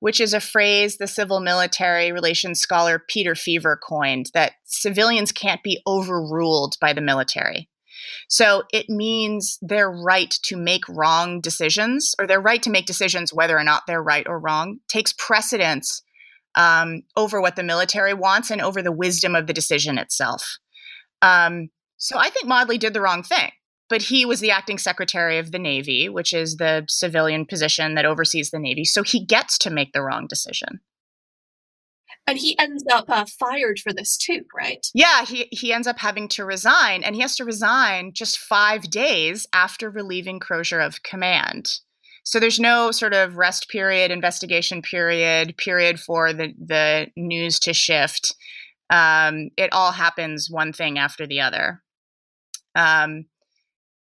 which 0.00 0.20
is 0.20 0.32
a 0.32 0.40
phrase 0.40 0.96
the 0.96 1.06
civil 1.06 1.40
military 1.40 2.12
relations 2.12 2.60
scholar 2.60 3.02
Peter 3.08 3.34
Feaver 3.34 3.78
coined 3.82 4.30
that 4.34 4.52
civilians 4.64 5.32
can't 5.32 5.62
be 5.62 5.80
overruled 5.86 6.76
by 6.80 6.92
the 6.92 7.00
military. 7.00 7.68
So 8.28 8.62
it 8.72 8.88
means 8.88 9.58
their 9.60 9.90
right 9.90 10.34
to 10.44 10.56
make 10.56 10.88
wrong 10.88 11.40
decisions 11.40 12.14
or 12.18 12.26
their 12.26 12.40
right 12.40 12.62
to 12.62 12.70
make 12.70 12.86
decisions 12.86 13.32
whether 13.32 13.56
or 13.56 13.64
not 13.64 13.82
they're 13.86 14.02
right 14.02 14.26
or 14.26 14.38
wrong 14.38 14.78
takes 14.88 15.14
precedence 15.18 16.02
um, 16.54 17.02
over 17.16 17.40
what 17.40 17.56
the 17.56 17.62
military 17.62 18.14
wants 18.14 18.50
and 18.50 18.60
over 18.60 18.82
the 18.82 18.92
wisdom 18.92 19.34
of 19.34 19.46
the 19.46 19.52
decision 19.52 19.98
itself. 19.98 20.58
Um, 21.22 21.68
so 21.96 22.16
I 22.18 22.30
think 22.30 22.46
Modly 22.46 22.78
did 22.78 22.94
the 22.94 23.00
wrong 23.00 23.22
thing 23.22 23.50
but 23.88 24.02
he 24.02 24.24
was 24.24 24.40
the 24.40 24.50
acting 24.50 24.78
secretary 24.78 25.38
of 25.38 25.52
the 25.52 25.58
Navy, 25.58 26.08
which 26.08 26.32
is 26.32 26.56
the 26.56 26.84
civilian 26.88 27.46
position 27.46 27.94
that 27.94 28.04
oversees 28.04 28.50
the 28.50 28.58
Navy. 28.58 28.84
So 28.84 29.02
he 29.02 29.24
gets 29.24 29.58
to 29.58 29.70
make 29.70 29.92
the 29.92 30.02
wrong 30.02 30.26
decision. 30.26 30.80
And 32.26 32.36
he 32.36 32.58
ends 32.58 32.84
up 32.92 33.08
uh, 33.08 33.24
fired 33.38 33.78
for 33.78 33.90
this 33.90 34.18
too, 34.18 34.42
right? 34.54 34.86
Yeah, 34.92 35.24
he, 35.24 35.48
he 35.50 35.72
ends 35.72 35.86
up 35.86 35.98
having 35.98 36.28
to 36.28 36.44
resign, 36.44 37.02
and 37.02 37.14
he 37.14 37.22
has 37.22 37.36
to 37.36 37.44
resign 37.44 38.12
just 38.12 38.38
five 38.38 38.90
days 38.90 39.46
after 39.54 39.88
relieving 39.88 40.38
Crozier 40.38 40.80
of 40.80 41.02
command. 41.02 41.78
So 42.24 42.38
there's 42.38 42.60
no 42.60 42.90
sort 42.90 43.14
of 43.14 43.36
rest 43.36 43.70
period, 43.70 44.10
investigation 44.10 44.82
period, 44.82 45.56
period 45.56 45.98
for 45.98 46.34
the, 46.34 46.52
the 46.62 47.06
news 47.16 47.58
to 47.60 47.72
shift. 47.72 48.34
Um, 48.90 49.48
it 49.56 49.72
all 49.72 49.92
happens 49.92 50.50
one 50.50 50.74
thing 50.74 50.98
after 50.98 51.26
the 51.26 51.40
other. 51.40 51.82
Um, 52.74 53.24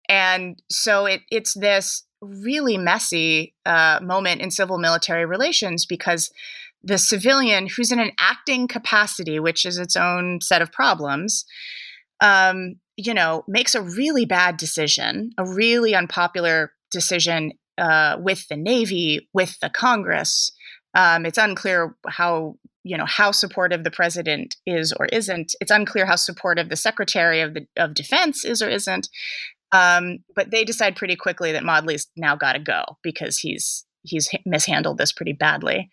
and 0.10 0.62
so 0.70 1.06
it, 1.06 1.22
it's 1.32 1.54
this 1.54 2.04
really 2.22 2.78
messy 2.78 3.56
uh, 3.66 4.00
moment 4.02 4.42
in 4.42 4.52
civil 4.52 4.78
military 4.78 5.26
relations 5.26 5.86
because 5.86 6.32
the 6.84 6.98
civilian 6.98 7.68
who's 7.68 7.92
in 7.92 8.00
an 8.00 8.12
acting 8.20 8.68
capacity, 8.68 9.40
which 9.40 9.66
is 9.66 9.78
its 9.78 9.96
own 9.96 10.40
set 10.42 10.62
of 10.62 10.72
problems, 10.72 11.46
um, 12.22 12.76
you 12.98 13.14
know, 13.14 13.44
makes 13.48 13.76
a 13.76 13.82
really 13.82 14.26
bad 14.26 14.58
decision, 14.58 15.32
a 15.38 15.46
really 15.46 15.96
unpopular 15.96 16.72
decision 16.92 17.54
uh, 17.78 18.18
with 18.20 18.48
the 18.48 18.58
Navy, 18.58 19.28
with 19.34 19.60
the 19.60 19.70
Congress. 19.70 20.52
Um, 20.94 21.26
it's 21.26 21.38
unclear 21.38 21.96
how 22.08 22.58
you 22.84 22.98
know 22.98 23.06
how 23.06 23.32
supportive 23.32 23.84
the 23.84 23.92
president 23.92 24.56
is 24.66 24.92
or 24.94 25.06
isn't. 25.08 25.56
It's 25.62 25.72
unclear 25.72 26.06
how 26.06 26.16
supportive 26.16 26.70
the 26.70 26.76
Secretary 26.76 27.42
of 27.42 27.54
the 27.54 27.66
of 27.78 27.94
Defense 27.94 28.44
is 28.44 28.62
or 28.62 28.70
isn't. 28.70 29.08
Um, 29.72 30.20
but 30.36 30.52
they 30.52 30.64
decide 30.64 30.96
pretty 30.96 31.16
quickly 31.16 31.54
that 31.54 31.64
Modly's 31.64 32.08
now 32.18 32.36
got 32.36 32.54
to 32.54 32.60
go 32.60 32.84
because 33.04 33.38
he's 33.38 33.86
he's 34.04 34.30
mishandled 34.46 34.98
this 34.98 35.12
pretty 35.12 35.34
badly. 35.34 35.90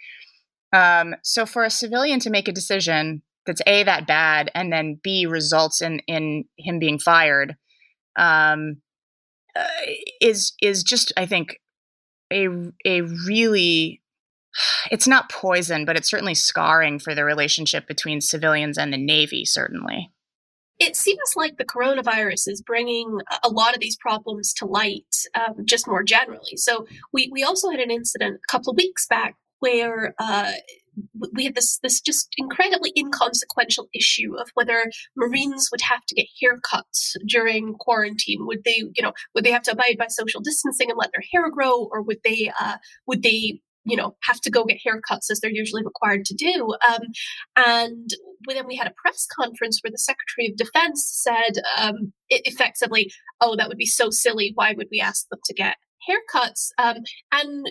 Um, 0.73 1.15
so 1.23 1.47
for 1.47 1.65
a 1.65 1.71
civilian 1.71 2.21
to 2.21 2.31
make 2.31 2.49
a 2.49 2.53
decision 2.53 3.23
that's 3.47 3.63
a 3.67 3.83
that 3.85 4.07
bad 4.07 4.51
and 4.55 4.71
then 4.71 5.01
b 5.03 5.25
results 5.25 5.81
in 5.81 6.01
in 6.07 6.45
him 6.59 6.79
being 6.79 6.99
fired 6.99 7.57
um, 8.19 8.83
uh, 9.57 9.65
is 10.21 10.53
is 10.61 10.83
just 10.83 11.13
I 11.17 11.27
think 11.27 11.59
a 12.33 12.49
a 12.85 13.03
really 13.27 14.03
it's 14.91 15.07
not 15.07 15.31
poison, 15.31 15.85
but 15.85 15.97
it's 15.97 16.11
certainly 16.11 16.35
scarring 16.35 16.99
for 16.99 17.15
the 17.15 17.25
relationship 17.25 17.87
between 17.87 18.21
civilians 18.21 18.77
and 18.79 18.93
the 18.93 18.99
Navy. 18.99 19.45
Certainly 19.45 20.11
it 20.79 20.97
seems 20.97 21.35
like 21.37 21.57
the 21.57 21.65
coronavirus 21.65 22.49
is 22.49 22.63
bringing 22.65 23.19
a 23.45 23.49
lot 23.49 23.75
of 23.75 23.81
these 23.81 23.97
problems 23.97 24.53
to 24.55 24.67
light 24.67 25.17
um, 25.35 25.65
just 25.65 25.89
more 25.89 26.03
generally. 26.03 26.57
So 26.57 26.87
we, 27.13 27.29
we 27.33 27.43
also 27.43 27.71
had 27.71 27.81
an 27.81 27.91
incident 27.91 28.37
a 28.37 28.53
couple 28.53 28.71
of 28.71 28.77
weeks 28.77 29.07
back 29.09 29.35
where 29.61 30.15
uh, 30.19 30.53
we 31.33 31.45
had 31.45 31.55
this 31.55 31.79
this 31.83 32.01
just 32.01 32.29
incredibly 32.37 32.93
inconsequential 32.97 33.89
issue 33.95 34.37
of 34.39 34.51
whether 34.55 34.91
Marines 35.17 35.69
would 35.71 35.81
have 35.81 36.05
to 36.07 36.15
get 36.15 36.27
haircuts 36.43 37.13
during 37.27 37.75
quarantine. 37.75 38.47
Would 38.47 38.65
they, 38.65 38.83
you 38.95 39.03
know, 39.03 39.13
would 39.35 39.45
they 39.45 39.51
have 39.51 39.63
to 39.63 39.73
abide 39.73 39.97
by 39.99 40.07
social 40.09 40.41
distancing 40.41 40.91
and 40.91 40.99
let 40.99 41.11
their 41.13 41.25
hair 41.33 41.51
grow, 41.51 41.89
or 41.93 42.03
would 42.03 42.19
they 42.25 42.53
uh, 42.61 42.77
would 43.07 43.23
they 43.23 43.61
you 43.89 43.97
know 43.97 44.17
have 44.23 44.41
to 44.41 44.51
go 44.51 44.65
get 44.65 44.79
haircuts 44.87 45.31
as 45.31 45.41
they're 45.41 45.51
usually 45.51 45.85
required 45.85 46.25
to 46.25 46.35
do 46.35 46.75
um, 46.89 47.03
and 47.57 48.11
then 48.49 48.67
we 48.67 48.77
had 48.77 48.87
a 48.87 48.95
press 49.03 49.27
conference 49.35 49.81
where 49.83 49.91
the 49.91 49.99
secretary 49.99 50.49
of 50.51 50.57
defense 50.57 51.09
said 51.23 51.61
um, 51.79 52.13
effectively 52.31 53.11
oh 53.41 53.57
that 53.57 53.69
would 53.69 53.79
be 53.79 53.87
so 53.87 54.11
silly. 54.11 54.53
Why 54.55 54.75
would 54.77 54.89
we 54.91 55.01
ask 55.01 55.29
them 55.29 55.41
to 55.45 55.55
get 55.55 55.77
haircuts 56.09 56.69
um, 56.79 56.99
and 57.33 57.67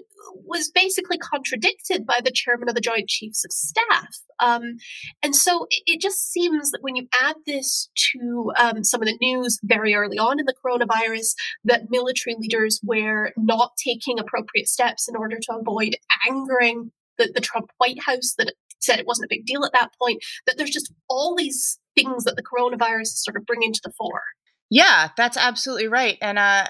was 0.45 0.69
basically 0.73 1.17
contradicted 1.17 2.05
by 2.05 2.19
the 2.23 2.31
chairman 2.31 2.69
of 2.69 2.75
the 2.75 2.81
Joint 2.81 3.07
Chiefs 3.07 3.45
of 3.45 3.51
Staff. 3.51 4.17
Um, 4.39 4.77
and 5.23 5.35
so 5.35 5.65
it, 5.69 5.83
it, 5.85 6.01
just 6.01 6.31
seems 6.31 6.71
that 6.71 6.81
when 6.81 6.95
you 6.95 7.07
add 7.21 7.35
this 7.45 7.89
to 8.13 8.51
um, 8.57 8.83
some 8.83 9.01
of 9.01 9.07
the 9.07 9.17
news 9.19 9.59
very 9.63 9.95
early 9.95 10.19
on 10.19 10.39
in 10.39 10.45
the 10.45 10.53
coronavirus, 10.53 11.33
that 11.65 11.89
military 11.89 12.35
leaders 12.39 12.79
were 12.83 13.31
not 13.35 13.71
taking 13.83 14.19
appropriate 14.19 14.67
steps 14.67 15.07
in 15.09 15.15
order 15.15 15.37
to 15.41 15.55
avoid 15.55 15.95
angering 16.29 16.91
the, 17.17 17.31
the 17.33 17.41
Trump 17.41 17.71
White 17.77 18.01
House, 18.03 18.35
that 18.37 18.53
said 18.79 18.99
it 18.99 19.07
wasn't 19.07 19.25
a 19.25 19.35
big 19.35 19.45
deal 19.45 19.65
at 19.65 19.73
that 19.73 19.91
point, 19.99 20.23
that 20.45 20.55
there's 20.57 20.69
just 20.69 20.93
all 21.09 21.35
these 21.35 21.79
things 21.95 22.23
that 22.25 22.35
the 22.35 22.43
coronavirus 22.43 23.01
is 23.01 23.23
sort 23.23 23.37
of 23.37 23.45
bringing 23.45 23.73
to 23.73 23.81
the 23.83 23.91
fore. 23.97 24.21
Yeah, 24.69 25.09
that's 25.17 25.37
absolutely 25.37 25.87
right. 25.87 26.17
And, 26.21 26.37
uh, 26.37 26.67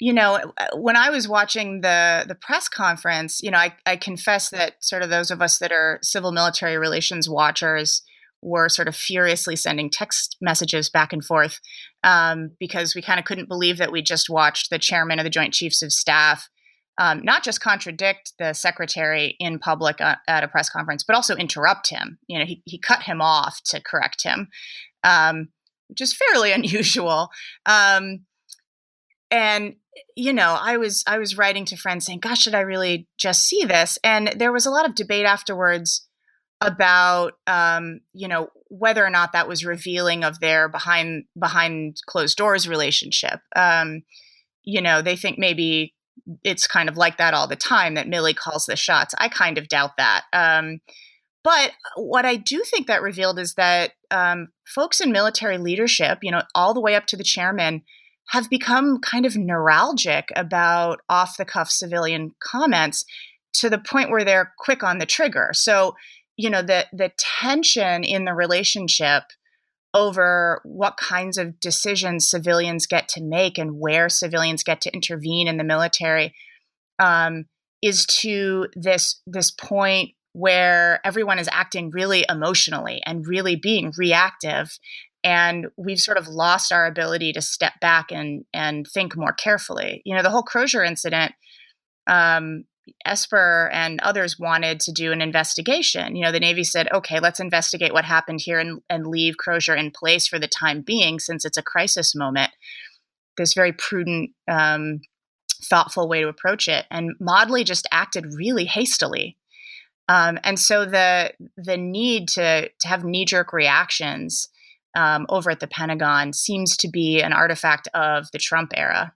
you 0.00 0.12
know, 0.12 0.52
uh, 0.58 0.76
when 0.76 0.96
I 0.96 1.10
was 1.10 1.28
watching 1.28 1.80
the 1.80 2.24
the 2.26 2.34
press 2.34 2.68
conference, 2.68 3.40
you 3.42 3.50
know, 3.50 3.58
I, 3.58 3.74
I 3.86 3.96
confess 3.96 4.50
that 4.50 4.74
sort 4.80 5.02
of 5.02 5.10
those 5.10 5.30
of 5.30 5.40
us 5.40 5.58
that 5.58 5.72
are 5.72 5.98
civil 6.02 6.32
military 6.32 6.76
relations 6.76 7.28
watchers 7.28 8.02
were 8.42 8.68
sort 8.68 8.88
of 8.88 8.94
furiously 8.94 9.56
sending 9.56 9.88
text 9.88 10.36
messages 10.40 10.90
back 10.90 11.12
and 11.12 11.24
forth 11.24 11.60
um, 12.02 12.50
because 12.60 12.94
we 12.94 13.00
kind 13.00 13.18
of 13.18 13.24
couldn't 13.24 13.48
believe 13.48 13.78
that 13.78 13.92
we 13.92 14.02
just 14.02 14.28
watched 14.28 14.68
the 14.68 14.78
chairman 14.78 15.18
of 15.18 15.24
the 15.24 15.30
Joint 15.30 15.54
Chiefs 15.54 15.80
of 15.80 15.92
Staff 15.92 16.48
um, 16.98 17.22
not 17.24 17.42
just 17.42 17.60
contradict 17.60 18.34
the 18.38 18.52
secretary 18.52 19.36
in 19.40 19.58
public 19.58 20.00
uh, 20.00 20.16
at 20.28 20.44
a 20.44 20.48
press 20.48 20.70
conference, 20.70 21.02
but 21.02 21.16
also 21.16 21.34
interrupt 21.34 21.90
him. 21.90 22.18
You 22.28 22.38
know, 22.38 22.44
he, 22.44 22.62
he 22.64 22.78
cut 22.78 23.02
him 23.02 23.20
off 23.20 23.60
to 23.66 23.80
correct 23.80 24.22
him, 24.22 24.48
um, 25.02 25.48
which 25.88 26.00
is 26.00 26.14
fairly 26.14 26.52
unusual. 26.52 27.30
Um, 27.66 28.24
and 29.34 29.74
you 30.16 30.32
know 30.32 30.56
i 30.60 30.76
was 30.76 31.02
i 31.06 31.18
was 31.18 31.36
writing 31.36 31.64
to 31.64 31.76
friends 31.76 32.06
saying 32.06 32.20
gosh 32.20 32.42
should 32.42 32.54
i 32.54 32.60
really 32.60 33.08
just 33.18 33.48
see 33.48 33.64
this? 33.64 33.98
And 34.04 34.34
there 34.36 34.52
was 34.52 34.66
a 34.66 34.70
lot 34.70 34.86
of 34.86 34.94
debate 34.94 35.26
afterwards 35.26 36.06
about 36.60 37.32
um, 37.46 38.00
you 38.12 38.28
know 38.28 38.48
whether 38.68 39.04
or 39.04 39.10
not 39.10 39.32
that 39.32 39.48
was 39.48 39.64
revealing 39.64 40.24
of 40.24 40.40
their 40.40 40.68
behind 40.68 41.24
behind 41.38 41.96
closed 42.06 42.36
doors 42.36 42.68
relationship. 42.68 43.40
Um, 43.56 44.02
you 44.62 44.80
know 44.80 45.02
they 45.02 45.16
think 45.16 45.38
maybe 45.38 45.94
it's 46.42 46.66
kind 46.66 46.88
of 46.88 46.96
like 46.96 47.16
that 47.16 47.34
all 47.34 47.48
the 47.48 47.56
time 47.56 47.94
that 47.94 48.06
Milley 48.06 48.36
calls 48.36 48.66
the 48.66 48.76
shots. 48.76 49.14
I 49.18 49.28
kind 49.28 49.58
of 49.58 49.68
doubt 49.68 49.96
that. 49.98 50.24
Um, 50.32 50.80
but 51.42 51.72
what 51.96 52.24
i 52.24 52.36
do 52.36 52.62
think 52.64 52.86
that 52.86 53.02
revealed 53.02 53.38
is 53.38 53.54
that 53.54 53.92
um, 54.10 54.48
folks 54.74 55.00
in 55.00 55.12
military 55.12 55.58
leadership 55.58 56.20
you 56.22 56.30
know 56.30 56.42
all 56.54 56.72
the 56.72 56.80
way 56.80 56.94
up 56.94 57.04
to 57.04 57.18
the 57.18 57.22
chairman 57.22 57.82
have 58.30 58.48
become 58.50 58.98
kind 59.00 59.26
of 59.26 59.34
neuralgic 59.34 60.24
about 60.34 61.00
off 61.08 61.36
the 61.36 61.44
cuff 61.44 61.70
civilian 61.70 62.30
comments 62.42 63.04
to 63.54 63.70
the 63.70 63.78
point 63.78 64.10
where 64.10 64.24
they're 64.24 64.52
quick 64.58 64.82
on 64.82 64.98
the 64.98 65.06
trigger. 65.06 65.50
So, 65.52 65.94
you 66.36 66.50
know, 66.50 66.62
the 66.62 66.86
the 66.92 67.12
tension 67.16 68.02
in 68.04 68.24
the 68.24 68.34
relationship 68.34 69.24
over 69.94 70.60
what 70.64 70.96
kinds 70.96 71.38
of 71.38 71.60
decisions 71.60 72.28
civilians 72.28 72.86
get 72.86 73.08
to 73.08 73.22
make 73.22 73.58
and 73.58 73.78
where 73.78 74.08
civilians 74.08 74.64
get 74.64 74.80
to 74.80 74.92
intervene 74.92 75.46
in 75.46 75.56
the 75.56 75.64
military 75.64 76.34
um, 76.98 77.44
is 77.80 78.04
to 78.06 78.66
this 78.74 79.20
this 79.26 79.50
point 79.52 80.10
where 80.32 81.00
everyone 81.04 81.38
is 81.38 81.48
acting 81.52 81.90
really 81.90 82.26
emotionally 82.28 83.00
and 83.06 83.26
really 83.28 83.54
being 83.54 83.92
reactive 83.96 84.78
and 85.24 85.68
we've 85.76 85.98
sort 85.98 86.18
of 86.18 86.28
lost 86.28 86.70
our 86.70 86.86
ability 86.86 87.32
to 87.32 87.42
step 87.42 87.80
back 87.80 88.12
and 88.12 88.44
and 88.52 88.86
think 88.86 89.16
more 89.16 89.32
carefully. 89.32 90.02
You 90.04 90.14
know, 90.14 90.22
the 90.22 90.30
whole 90.30 90.42
Crozier 90.42 90.84
incident. 90.84 91.32
Um, 92.06 92.64
Esper 93.06 93.70
and 93.72 93.98
others 94.02 94.38
wanted 94.38 94.78
to 94.80 94.92
do 94.92 95.10
an 95.10 95.22
investigation. 95.22 96.16
You 96.16 96.22
know, 96.22 96.32
the 96.32 96.38
Navy 96.38 96.64
said, 96.64 96.86
okay, 96.92 97.18
let's 97.18 97.40
investigate 97.40 97.94
what 97.94 98.04
happened 98.04 98.42
here 98.42 98.58
and, 98.58 98.82
and 98.90 99.06
leave 99.06 99.38
Crozier 99.38 99.74
in 99.74 99.90
place 99.90 100.26
for 100.26 100.38
the 100.38 100.46
time 100.48 100.82
being 100.82 101.18
since 101.18 101.46
it's 101.46 101.56
a 101.56 101.62
crisis 101.62 102.14
moment. 102.14 102.50
This 103.38 103.54
very 103.54 103.72
prudent, 103.72 104.32
um, 104.48 105.00
thoughtful 105.64 106.08
way 106.08 106.20
to 106.20 106.28
approach 106.28 106.68
it. 106.68 106.84
And 106.90 107.12
Modly 107.18 107.64
just 107.64 107.88
acted 107.90 108.34
really 108.34 108.66
hastily. 108.66 109.38
Um, 110.06 110.38
and 110.44 110.58
so 110.58 110.84
the 110.84 111.32
the 111.56 111.78
need 111.78 112.28
to 112.30 112.68
to 112.68 112.88
have 112.88 113.02
knee 113.02 113.24
jerk 113.24 113.54
reactions 113.54 114.50
um, 114.94 115.26
over 115.28 115.50
at 115.50 115.60
the 115.60 115.66
Pentagon 115.66 116.32
seems 116.32 116.76
to 116.78 116.88
be 116.88 117.20
an 117.20 117.32
artifact 117.32 117.88
of 117.94 118.26
the 118.32 118.38
Trump 118.38 118.72
era. 118.74 119.12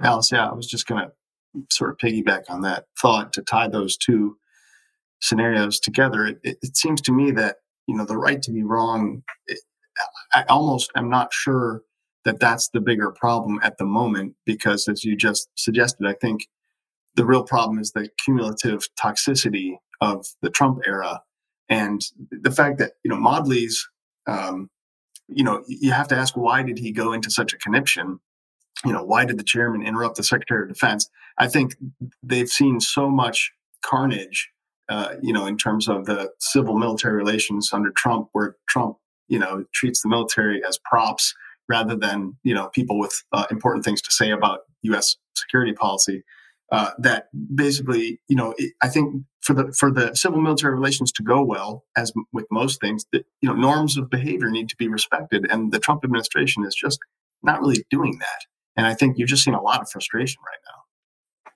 Alice, 0.00 0.32
yeah, 0.32 0.48
I 0.48 0.54
was 0.54 0.66
just 0.66 0.86
going 0.86 1.04
to 1.04 1.12
sort 1.70 1.90
of 1.90 1.98
piggyback 1.98 2.42
on 2.48 2.62
that 2.62 2.86
thought 3.00 3.32
to 3.34 3.42
tie 3.42 3.68
those 3.68 3.96
two 3.96 4.36
scenarios 5.20 5.80
together. 5.80 6.26
It, 6.26 6.38
it, 6.42 6.58
it 6.62 6.76
seems 6.76 7.00
to 7.02 7.12
me 7.12 7.30
that 7.32 7.56
you 7.86 7.96
know 7.96 8.04
the 8.04 8.16
right 8.16 8.40
to 8.42 8.52
be 8.52 8.62
wrong. 8.62 9.22
It, 9.46 9.60
I 10.32 10.44
almost 10.48 10.90
am 10.96 11.10
not 11.10 11.32
sure 11.32 11.82
that 12.24 12.38
that's 12.38 12.68
the 12.68 12.80
bigger 12.80 13.10
problem 13.10 13.58
at 13.62 13.78
the 13.78 13.84
moment 13.84 14.34
because 14.46 14.88
as 14.88 15.04
you 15.04 15.16
just 15.16 15.48
suggested 15.54 16.06
i 16.06 16.12
think 16.20 16.48
the 17.14 17.24
real 17.24 17.42
problem 17.42 17.78
is 17.78 17.92
the 17.92 18.10
cumulative 18.22 18.86
toxicity 19.02 19.76
of 20.02 20.26
the 20.42 20.50
trump 20.50 20.80
era 20.86 21.22
and 21.70 22.02
the 22.30 22.50
fact 22.50 22.78
that 22.78 22.92
you 23.04 23.10
know 23.10 23.16
Modly's 23.16 23.88
um, 24.26 24.68
you 25.32 25.44
know 25.44 25.62
you 25.66 25.92
have 25.92 26.08
to 26.08 26.16
ask 26.16 26.36
why 26.36 26.62
did 26.62 26.78
he 26.78 26.92
go 26.92 27.12
into 27.12 27.30
such 27.30 27.52
a 27.52 27.58
conniption 27.58 28.18
you 28.84 28.92
know 28.92 29.02
why 29.02 29.24
did 29.24 29.38
the 29.38 29.44
chairman 29.44 29.82
interrupt 29.82 30.16
the 30.16 30.22
secretary 30.22 30.62
of 30.62 30.68
defense 30.68 31.08
i 31.38 31.46
think 31.46 31.74
they've 32.22 32.48
seen 32.48 32.80
so 32.80 33.08
much 33.08 33.52
carnage 33.82 34.50
uh, 34.88 35.14
you 35.22 35.32
know 35.32 35.46
in 35.46 35.56
terms 35.56 35.88
of 35.88 36.06
the 36.06 36.30
civil 36.38 36.76
military 36.78 37.14
relations 37.14 37.70
under 37.72 37.90
trump 37.90 38.28
where 38.32 38.56
trump 38.68 38.96
you 39.28 39.38
know 39.38 39.64
treats 39.72 40.02
the 40.02 40.08
military 40.08 40.62
as 40.66 40.78
props 40.84 41.34
rather 41.70 41.94
than 41.96 42.36
you 42.42 42.52
know 42.52 42.68
people 42.68 42.98
with 42.98 43.22
uh, 43.32 43.46
important 43.50 43.84
things 43.84 44.02
to 44.02 44.10
say 44.10 44.30
about 44.30 44.60
U.S. 44.82 45.16
security 45.34 45.72
policy. 45.72 46.22
Uh, 46.72 46.90
that 46.98 47.26
basically, 47.54 48.20
you 48.28 48.36
know, 48.36 48.54
it, 48.56 48.72
I 48.80 48.88
think 48.88 49.24
for 49.50 49.62
the 49.62 49.72
for 49.72 49.90
the 49.90 50.14
civil 50.14 50.40
military 50.40 50.74
relations 50.74 51.10
to 51.12 51.22
go 51.22 51.42
well, 51.42 51.84
as 51.96 52.12
with 52.32 52.46
most 52.50 52.80
things, 52.80 53.04
that 53.12 53.26
you 53.40 53.48
know, 53.48 53.54
norms 53.54 53.96
of 53.96 54.08
behavior 54.08 54.50
need 54.50 54.68
to 54.68 54.76
be 54.76 54.88
respected, 54.88 55.46
and 55.50 55.72
the 55.72 55.80
Trump 55.80 56.04
administration 56.04 56.64
is 56.64 56.74
just 56.74 56.98
not 57.42 57.60
really 57.60 57.84
doing 57.90 58.18
that. 58.20 58.46
And 58.76 58.86
I 58.86 58.94
think 58.94 59.18
you've 59.18 59.28
just 59.28 59.42
seen 59.42 59.54
a 59.54 59.62
lot 59.62 59.80
of 59.80 59.90
frustration 59.90 60.40
right 60.46 60.60
now. 60.66 61.52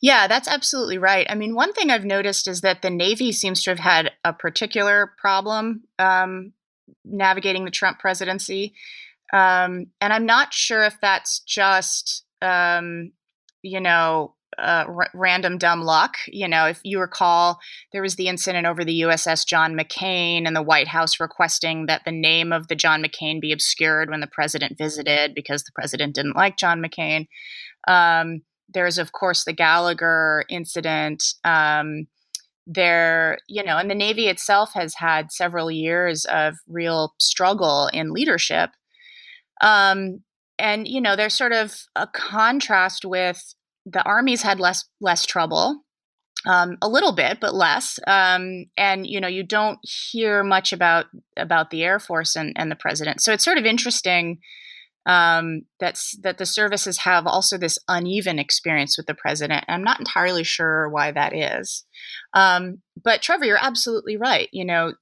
Yeah, 0.00 0.26
that's 0.26 0.48
absolutely 0.48 0.98
right. 0.98 1.26
I 1.28 1.34
mean, 1.34 1.54
one 1.54 1.72
thing 1.72 1.90
I've 1.90 2.04
noticed 2.04 2.48
is 2.48 2.60
that 2.60 2.82
the 2.82 2.90
Navy 2.90 3.32
seems 3.32 3.62
to 3.62 3.70
have 3.70 3.78
had 3.78 4.12
a 4.24 4.32
particular 4.32 5.12
problem 5.18 5.84
um, 5.98 6.52
navigating 7.04 7.64
the 7.64 7.70
Trump 7.70 7.98
presidency. 7.98 8.74
Um, 9.32 9.86
and 10.00 10.12
I'm 10.12 10.26
not 10.26 10.52
sure 10.52 10.82
if 10.82 11.00
that's 11.00 11.40
just, 11.40 12.24
um, 12.42 13.12
you 13.62 13.80
know, 13.80 14.34
uh, 14.58 14.84
r- 14.88 15.10
random 15.14 15.58
dumb 15.58 15.82
luck. 15.82 16.16
You 16.26 16.48
know, 16.48 16.66
if 16.66 16.80
you 16.82 17.00
recall, 17.00 17.58
there 17.92 18.02
was 18.02 18.16
the 18.16 18.28
incident 18.28 18.66
over 18.66 18.84
the 18.84 19.02
USS 19.02 19.46
John 19.46 19.74
McCain 19.74 20.46
and 20.46 20.54
the 20.54 20.62
White 20.62 20.88
House 20.88 21.20
requesting 21.20 21.86
that 21.86 22.02
the 22.04 22.12
name 22.12 22.52
of 22.52 22.68
the 22.68 22.74
John 22.74 23.02
McCain 23.02 23.40
be 23.40 23.52
obscured 23.52 24.10
when 24.10 24.20
the 24.20 24.26
president 24.26 24.78
visited 24.78 25.34
because 25.34 25.64
the 25.64 25.72
president 25.74 26.14
didn't 26.14 26.36
like 26.36 26.56
John 26.56 26.82
McCain. 26.82 27.26
Um, 27.88 28.42
there's, 28.72 28.98
of 28.98 29.12
course, 29.12 29.44
the 29.44 29.52
Gallagher 29.52 30.44
incident. 30.48 31.24
Um, 31.44 32.06
there, 32.66 33.38
you 33.48 33.64
know, 33.64 33.76
and 33.76 33.90
the 33.90 33.94
Navy 33.94 34.28
itself 34.28 34.72
has 34.74 34.94
had 34.94 35.32
several 35.32 35.70
years 35.70 36.24
of 36.26 36.54
real 36.68 37.14
struggle 37.18 37.88
in 37.92 38.12
leadership. 38.12 38.70
Um, 39.60 40.22
and 40.58 40.86
you 40.86 41.00
know, 41.00 41.16
there's 41.16 41.34
sort 41.34 41.52
of 41.52 41.74
a 41.96 42.06
contrast 42.06 43.04
with 43.04 43.54
the 43.86 44.02
armies 44.04 44.42
had 44.42 44.60
less 44.60 44.84
less 45.00 45.26
trouble, 45.26 45.82
um, 46.46 46.76
a 46.82 46.88
little 46.88 47.12
bit, 47.12 47.38
but 47.40 47.54
less. 47.54 47.98
Um, 48.06 48.66
and 48.76 49.06
you 49.06 49.20
know, 49.20 49.28
you 49.28 49.42
don't 49.42 49.78
hear 49.82 50.42
much 50.42 50.72
about 50.72 51.06
about 51.36 51.70
the 51.70 51.82
Air 51.84 51.98
Force 51.98 52.36
and, 52.36 52.52
and 52.56 52.70
the 52.70 52.76
president. 52.76 53.20
So 53.20 53.32
it's 53.32 53.44
sort 53.44 53.58
of 53.58 53.64
interesting 53.64 54.38
um, 55.04 55.62
that's 55.80 56.16
that 56.22 56.38
the 56.38 56.46
services 56.46 56.98
have 56.98 57.26
also 57.26 57.58
this 57.58 57.78
uneven 57.88 58.38
experience 58.38 58.96
with 58.96 59.06
the 59.06 59.14
president. 59.14 59.64
I'm 59.68 59.82
not 59.82 59.98
entirely 59.98 60.44
sure 60.44 60.88
why 60.88 61.10
that 61.10 61.34
is. 61.34 61.84
Um, 62.34 62.82
but 63.02 63.20
Trevor, 63.20 63.44
you're 63.44 63.58
absolutely 63.60 64.16
right. 64.16 64.48
You 64.52 64.64
know, 64.64 64.92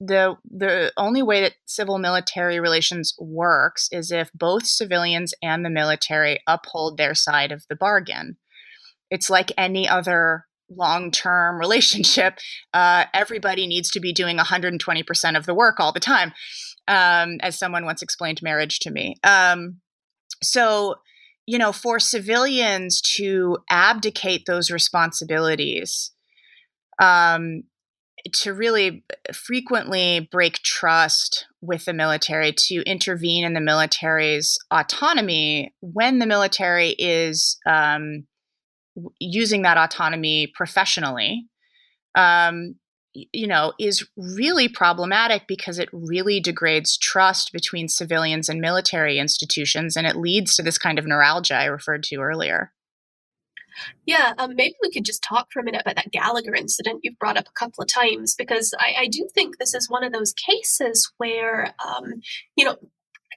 the 0.00 0.34
the 0.50 0.92
only 0.96 1.22
way 1.22 1.42
that 1.42 1.54
civil 1.64 1.98
military 1.98 2.58
relations 2.58 3.14
works 3.18 3.88
is 3.92 4.10
if 4.10 4.30
both 4.34 4.66
civilians 4.66 5.32
and 5.42 5.64
the 5.64 5.70
military 5.70 6.40
uphold 6.46 6.96
their 6.96 7.14
side 7.14 7.52
of 7.52 7.64
the 7.68 7.76
bargain. 7.76 8.36
It's 9.10 9.30
like 9.30 9.52
any 9.56 9.88
other 9.88 10.46
long 10.70 11.10
term 11.10 11.58
relationship. 11.58 12.38
Uh, 12.72 13.04
everybody 13.14 13.66
needs 13.66 13.90
to 13.90 14.00
be 14.00 14.12
doing 14.12 14.38
120% 14.38 15.36
of 15.36 15.46
the 15.46 15.54
work 15.54 15.80
all 15.80 15.92
the 15.92 16.00
time 16.00 16.32
um, 16.88 17.38
as 17.40 17.58
someone 17.58 17.84
once 17.84 18.02
explained 18.02 18.42
marriage 18.42 18.78
to 18.80 18.90
me. 18.90 19.16
Um, 19.24 19.80
so, 20.42 20.96
you 21.46 21.58
know, 21.58 21.72
for 21.72 21.98
civilians 21.98 23.00
to 23.16 23.58
abdicate 23.70 24.44
those 24.46 24.70
responsibilities, 24.70 26.12
um, 27.00 27.62
to 28.32 28.52
really 28.52 29.04
frequently 29.32 30.28
break 30.32 30.54
trust 30.62 31.46
with 31.60 31.84
the 31.84 31.92
military, 31.92 32.52
to 32.52 32.82
intervene 32.82 33.44
in 33.44 33.54
the 33.54 33.60
military's 33.60 34.58
autonomy 34.72 35.74
when 35.80 36.18
the 36.18 36.26
military 36.26 36.90
is 36.98 37.58
um, 37.66 38.26
using 39.18 39.62
that 39.62 39.78
autonomy 39.78 40.46
professionally. 40.54 41.46
Um, 42.14 42.76
you 43.32 43.46
know, 43.46 43.72
is 43.80 44.06
really 44.16 44.68
problematic 44.68 45.46
because 45.48 45.78
it 45.78 45.88
really 45.90 46.38
degrades 46.38 46.98
trust 46.98 47.50
between 47.50 47.88
civilians 47.88 48.50
and 48.50 48.60
military 48.60 49.18
institutions, 49.18 49.96
and 49.96 50.06
it 50.06 50.16
leads 50.16 50.54
to 50.54 50.62
this 50.62 50.76
kind 50.76 50.98
of 50.98 51.06
neuralgia 51.06 51.54
I 51.54 51.64
referred 51.64 52.02
to 52.04 52.16
earlier. 52.16 52.72
Yeah, 54.04 54.34
um, 54.36 54.54
maybe 54.54 54.74
we 54.82 54.90
could 54.90 55.06
just 55.06 55.22
talk 55.22 55.48
for 55.50 55.60
a 55.60 55.64
minute 55.64 55.80
about 55.80 55.96
that 55.96 56.10
Gallagher 56.10 56.54
incident 56.54 57.00
you've 57.02 57.18
brought 57.18 57.38
up 57.38 57.46
a 57.48 57.58
couple 57.58 57.82
of 57.82 57.88
times, 57.88 58.34
because 58.36 58.74
I, 58.78 59.04
I 59.04 59.06
do 59.06 59.26
think 59.32 59.56
this 59.56 59.74
is 59.74 59.88
one 59.88 60.04
of 60.04 60.12
those 60.12 60.34
cases 60.34 61.10
where, 61.16 61.74
um, 61.82 62.20
you 62.54 62.66
know, 62.66 62.76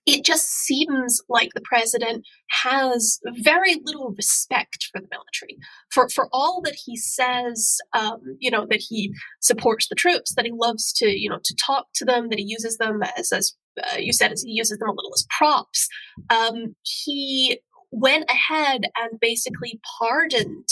it 0.09 0.25
just 0.25 0.49
seems 0.49 1.21
like 1.29 1.51
the 1.53 1.61
president 1.61 2.25
has 2.63 3.19
very 3.43 3.75
little 3.83 4.11
respect 4.17 4.89
for 4.91 4.99
the 4.99 5.07
military. 5.11 5.57
For 5.91 6.09
for 6.09 6.27
all 6.31 6.61
that 6.63 6.75
he 6.85 6.97
says, 6.97 7.77
um, 7.93 8.19
you 8.39 8.49
know, 8.49 8.65
that 8.69 8.81
he 8.89 9.13
supports 9.39 9.87
the 9.87 9.95
troops, 9.95 10.33
that 10.35 10.45
he 10.45 10.51
loves 10.51 10.91
to, 10.93 11.07
you 11.07 11.29
know, 11.29 11.39
to 11.43 11.55
talk 11.55 11.87
to 11.95 12.05
them, 12.05 12.29
that 12.29 12.39
he 12.39 12.45
uses 12.45 12.77
them 12.77 13.01
as, 13.17 13.31
as 13.31 13.55
uh, 13.77 13.97
you 13.97 14.11
said, 14.11 14.31
as 14.31 14.41
he 14.41 14.51
uses 14.51 14.79
them 14.79 14.89
a 14.89 14.93
little 14.93 15.13
as 15.13 15.27
props. 15.37 15.87
Um, 16.29 16.75
he 16.81 17.59
went 17.91 18.25
ahead 18.29 18.85
and 18.97 19.19
basically 19.19 19.79
pardoned 19.99 20.67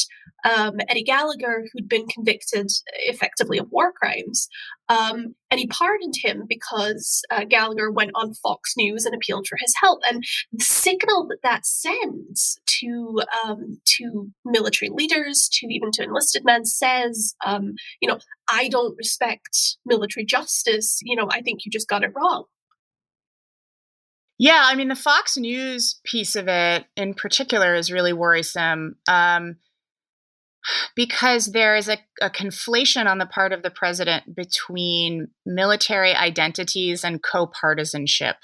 um, 0.46 0.76
Eddie 0.88 1.04
Gallagher, 1.04 1.66
who'd 1.72 1.90
been 1.90 2.08
convicted 2.08 2.70
effectively 3.06 3.58
of 3.58 3.72
war 3.72 3.92
crimes. 3.92 4.48
Um, 4.90 5.36
and 5.52 5.60
he 5.60 5.68
pardoned 5.68 6.16
him 6.22 6.46
because 6.48 7.22
uh, 7.30 7.44
Gallagher 7.44 7.92
went 7.92 8.12
on 8.16 8.34
Fox 8.34 8.74
News 8.78 9.06
and 9.06 9.14
appealed 9.14 9.48
for 9.48 9.58
his 9.60 9.74
help. 9.82 10.00
And 10.10 10.24
the 10.52 10.64
signal 10.64 11.28
that 11.28 11.40
that 11.44 11.66
sends 11.66 12.60
to 12.80 13.22
um, 13.44 13.82
to 13.98 14.32
military 14.46 14.90
leaders, 14.94 15.50
to 15.54 15.68
even 15.68 15.92
to 15.92 16.04
enlisted 16.04 16.44
men, 16.46 16.66
says, 16.66 17.36
um, 17.46 17.74
you 18.02 18.08
know, 18.08 18.20
I 18.50 18.70
don't 18.70 18.96
respect 18.98 19.78
military 19.86 20.26
justice. 20.26 21.00
You 21.04 21.16
know, 21.16 21.28
I 21.32 21.42
think 21.42 21.66
you 21.66 21.72
just 21.72 21.90
got 21.90 22.04
it 22.04 22.14
wrong. 22.16 22.46
Yeah, 24.40 24.62
I 24.66 24.76
mean, 24.76 24.88
the 24.88 24.96
Fox 24.96 25.36
News 25.36 26.00
piece 26.04 26.36
of 26.36 26.48
it 26.48 26.86
in 26.96 27.16
particular 27.16 27.74
is 27.74 27.92
really 27.92 28.14
worrisome 28.14 28.96
um, 29.08 29.58
because 30.96 31.48
there 31.48 31.76
is 31.76 31.88
a, 31.88 31.98
a, 32.22 32.30
conflation 32.30 33.06
on 33.06 33.18
the 33.18 33.26
part 33.26 33.54
of 33.54 33.64
the 33.64 33.70
president 33.70 34.36
between 34.36 35.30
military 35.46 36.14
identities 36.14 37.04
and 37.04 37.24
co 37.24 37.48
partisanship. 37.48 38.36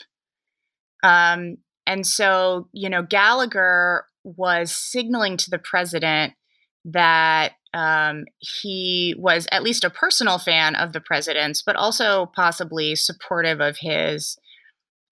Um, 1.03 1.57
and 1.85 2.07
so, 2.07 2.69
you 2.71 2.89
know, 2.89 3.03
Gallagher 3.03 4.05
was 4.23 4.71
signaling 4.71 5.37
to 5.37 5.49
the 5.49 5.59
president 5.59 6.33
that 6.85 7.53
um, 7.73 8.25
he 8.39 9.15
was 9.17 9.47
at 9.51 9.63
least 9.63 9.83
a 9.83 9.89
personal 9.89 10.37
fan 10.37 10.75
of 10.75 10.93
the 10.93 11.01
president's, 11.01 11.61
but 11.61 11.75
also 11.75 12.31
possibly 12.35 12.95
supportive 12.95 13.59
of 13.59 13.77
his 13.79 14.37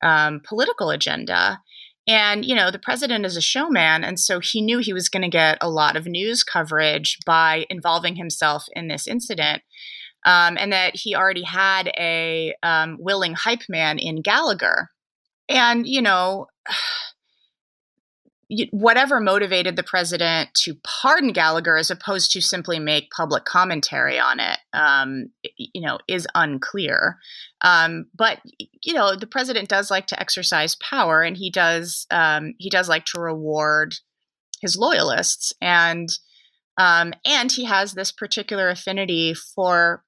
um, 0.04 0.42
political 0.44 0.90
agenda. 0.90 1.60
And, 2.08 2.44
you 2.44 2.56
know, 2.56 2.72
the 2.72 2.80
president 2.80 3.26
is 3.26 3.38
a 3.38 3.42
showman. 3.42 4.04
And 4.04 4.20
so 4.20 4.40
he 4.40 4.62
knew 4.62 4.80
he 4.80 4.94
was 4.94 5.10
going 5.10 5.22
to 5.22 5.30
get 5.30 5.58
a 5.62 5.70
lot 5.70 5.96
of 5.96 6.08
news 6.08 6.44
coverage 6.44 7.18
by 7.26 7.66
involving 7.70 8.16
himself 8.16 8.66
in 8.74 8.88
this 8.88 9.08
incident. 9.08 9.62
Um, 10.24 10.58
and 10.60 10.72
that 10.72 10.96
he 10.96 11.16
already 11.16 11.44
had 11.44 11.88
a 11.98 12.54
um, 12.62 12.98
willing 13.00 13.34
hype 13.34 13.64
man 13.68 13.98
in 13.98 14.22
Gallagher. 14.22 14.90
And, 15.50 15.88
you 15.88 16.02
know, 16.02 16.48
whatever 18.72 19.20
motivated 19.20 19.76
the 19.76 19.84
president 19.84 20.54
to 20.54 20.76
pardon 20.84 21.32
Gallagher 21.32 21.78
as 21.78 21.90
opposed 21.90 22.32
to 22.32 22.42
simply 22.42 22.80
make 22.80 23.12
public 23.12 23.46
commentary 23.46 24.20
on 24.20 24.40
it, 24.40 24.60
um, 24.74 25.30
you 25.58 25.82
know, 25.82 26.00
is 26.08 26.28
unclear. 26.36 27.18
Um, 27.62 28.08
but 28.16 28.40
you 28.84 28.94
know, 28.94 29.16
the 29.16 29.28
president 29.28 29.70
does 29.70 29.90
like 29.90 30.08
to 30.08 30.20
exercise 30.20 30.76
power, 30.76 31.22
and 31.22 31.38
he 31.38 31.50
does 31.50 32.06
um, 32.12 32.54
he 32.58 32.70
does 32.70 32.90
like 32.90 33.06
to 33.06 33.22
reward 33.22 33.96
his 34.62 34.76
loyalists, 34.76 35.54
and 35.62 36.10
um, 36.78 37.14
and 37.26 37.52
he 37.52 37.66
has 37.66 37.94
this 37.94 38.12
particular 38.12 38.70
affinity 38.70 39.34
for 39.34 40.04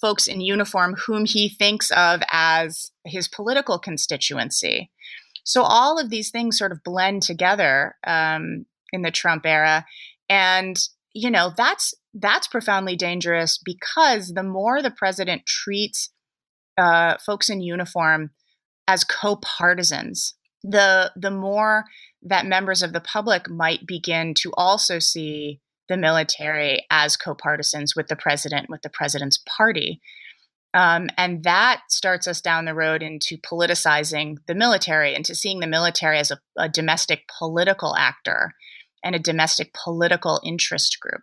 folks 0.00 0.28
in 0.28 0.40
uniform 0.40 0.94
whom 1.06 1.24
he 1.24 1.48
thinks 1.48 1.90
of 1.90 2.22
as 2.30 2.92
his 3.04 3.26
political 3.26 3.78
constituency. 3.78 4.90
So 5.44 5.62
all 5.62 5.98
of 5.98 6.10
these 6.10 6.30
things 6.30 6.58
sort 6.58 6.72
of 6.72 6.82
blend 6.84 7.22
together 7.22 7.96
um, 8.06 8.66
in 8.92 9.02
the 9.02 9.10
Trump 9.10 9.46
era, 9.46 9.84
and 10.28 10.76
you 11.14 11.30
know 11.30 11.52
that's 11.56 11.94
that's 12.14 12.48
profoundly 12.48 12.96
dangerous 12.96 13.58
because 13.62 14.32
the 14.34 14.42
more 14.42 14.82
the 14.82 14.90
president 14.90 15.46
treats 15.46 16.10
uh, 16.76 17.16
folks 17.24 17.48
in 17.48 17.60
uniform 17.60 18.30
as 18.86 19.04
co-partisans, 19.04 20.34
the 20.62 21.12
the 21.16 21.30
more 21.30 21.84
that 22.22 22.46
members 22.46 22.82
of 22.82 22.92
the 22.92 23.00
public 23.00 23.48
might 23.48 23.86
begin 23.86 24.34
to 24.34 24.52
also 24.56 24.98
see 24.98 25.60
the 25.88 25.96
military 25.96 26.84
as 26.90 27.16
co-partisans 27.16 27.94
with 27.96 28.08
the 28.08 28.16
president, 28.16 28.68
with 28.68 28.82
the 28.82 28.90
president's 28.90 29.42
party. 29.56 30.00
Um, 30.74 31.08
and 31.16 31.44
that 31.44 31.82
starts 31.88 32.26
us 32.26 32.40
down 32.40 32.66
the 32.66 32.74
road 32.74 33.02
into 33.02 33.38
politicizing 33.38 34.36
the 34.46 34.54
military, 34.54 35.14
into 35.14 35.34
seeing 35.34 35.60
the 35.60 35.66
military 35.66 36.18
as 36.18 36.30
a, 36.30 36.38
a 36.56 36.68
domestic 36.68 37.22
political 37.38 37.96
actor 37.96 38.52
and 39.02 39.14
a 39.14 39.18
domestic 39.18 39.72
political 39.72 40.40
interest 40.44 40.98
group. 41.00 41.22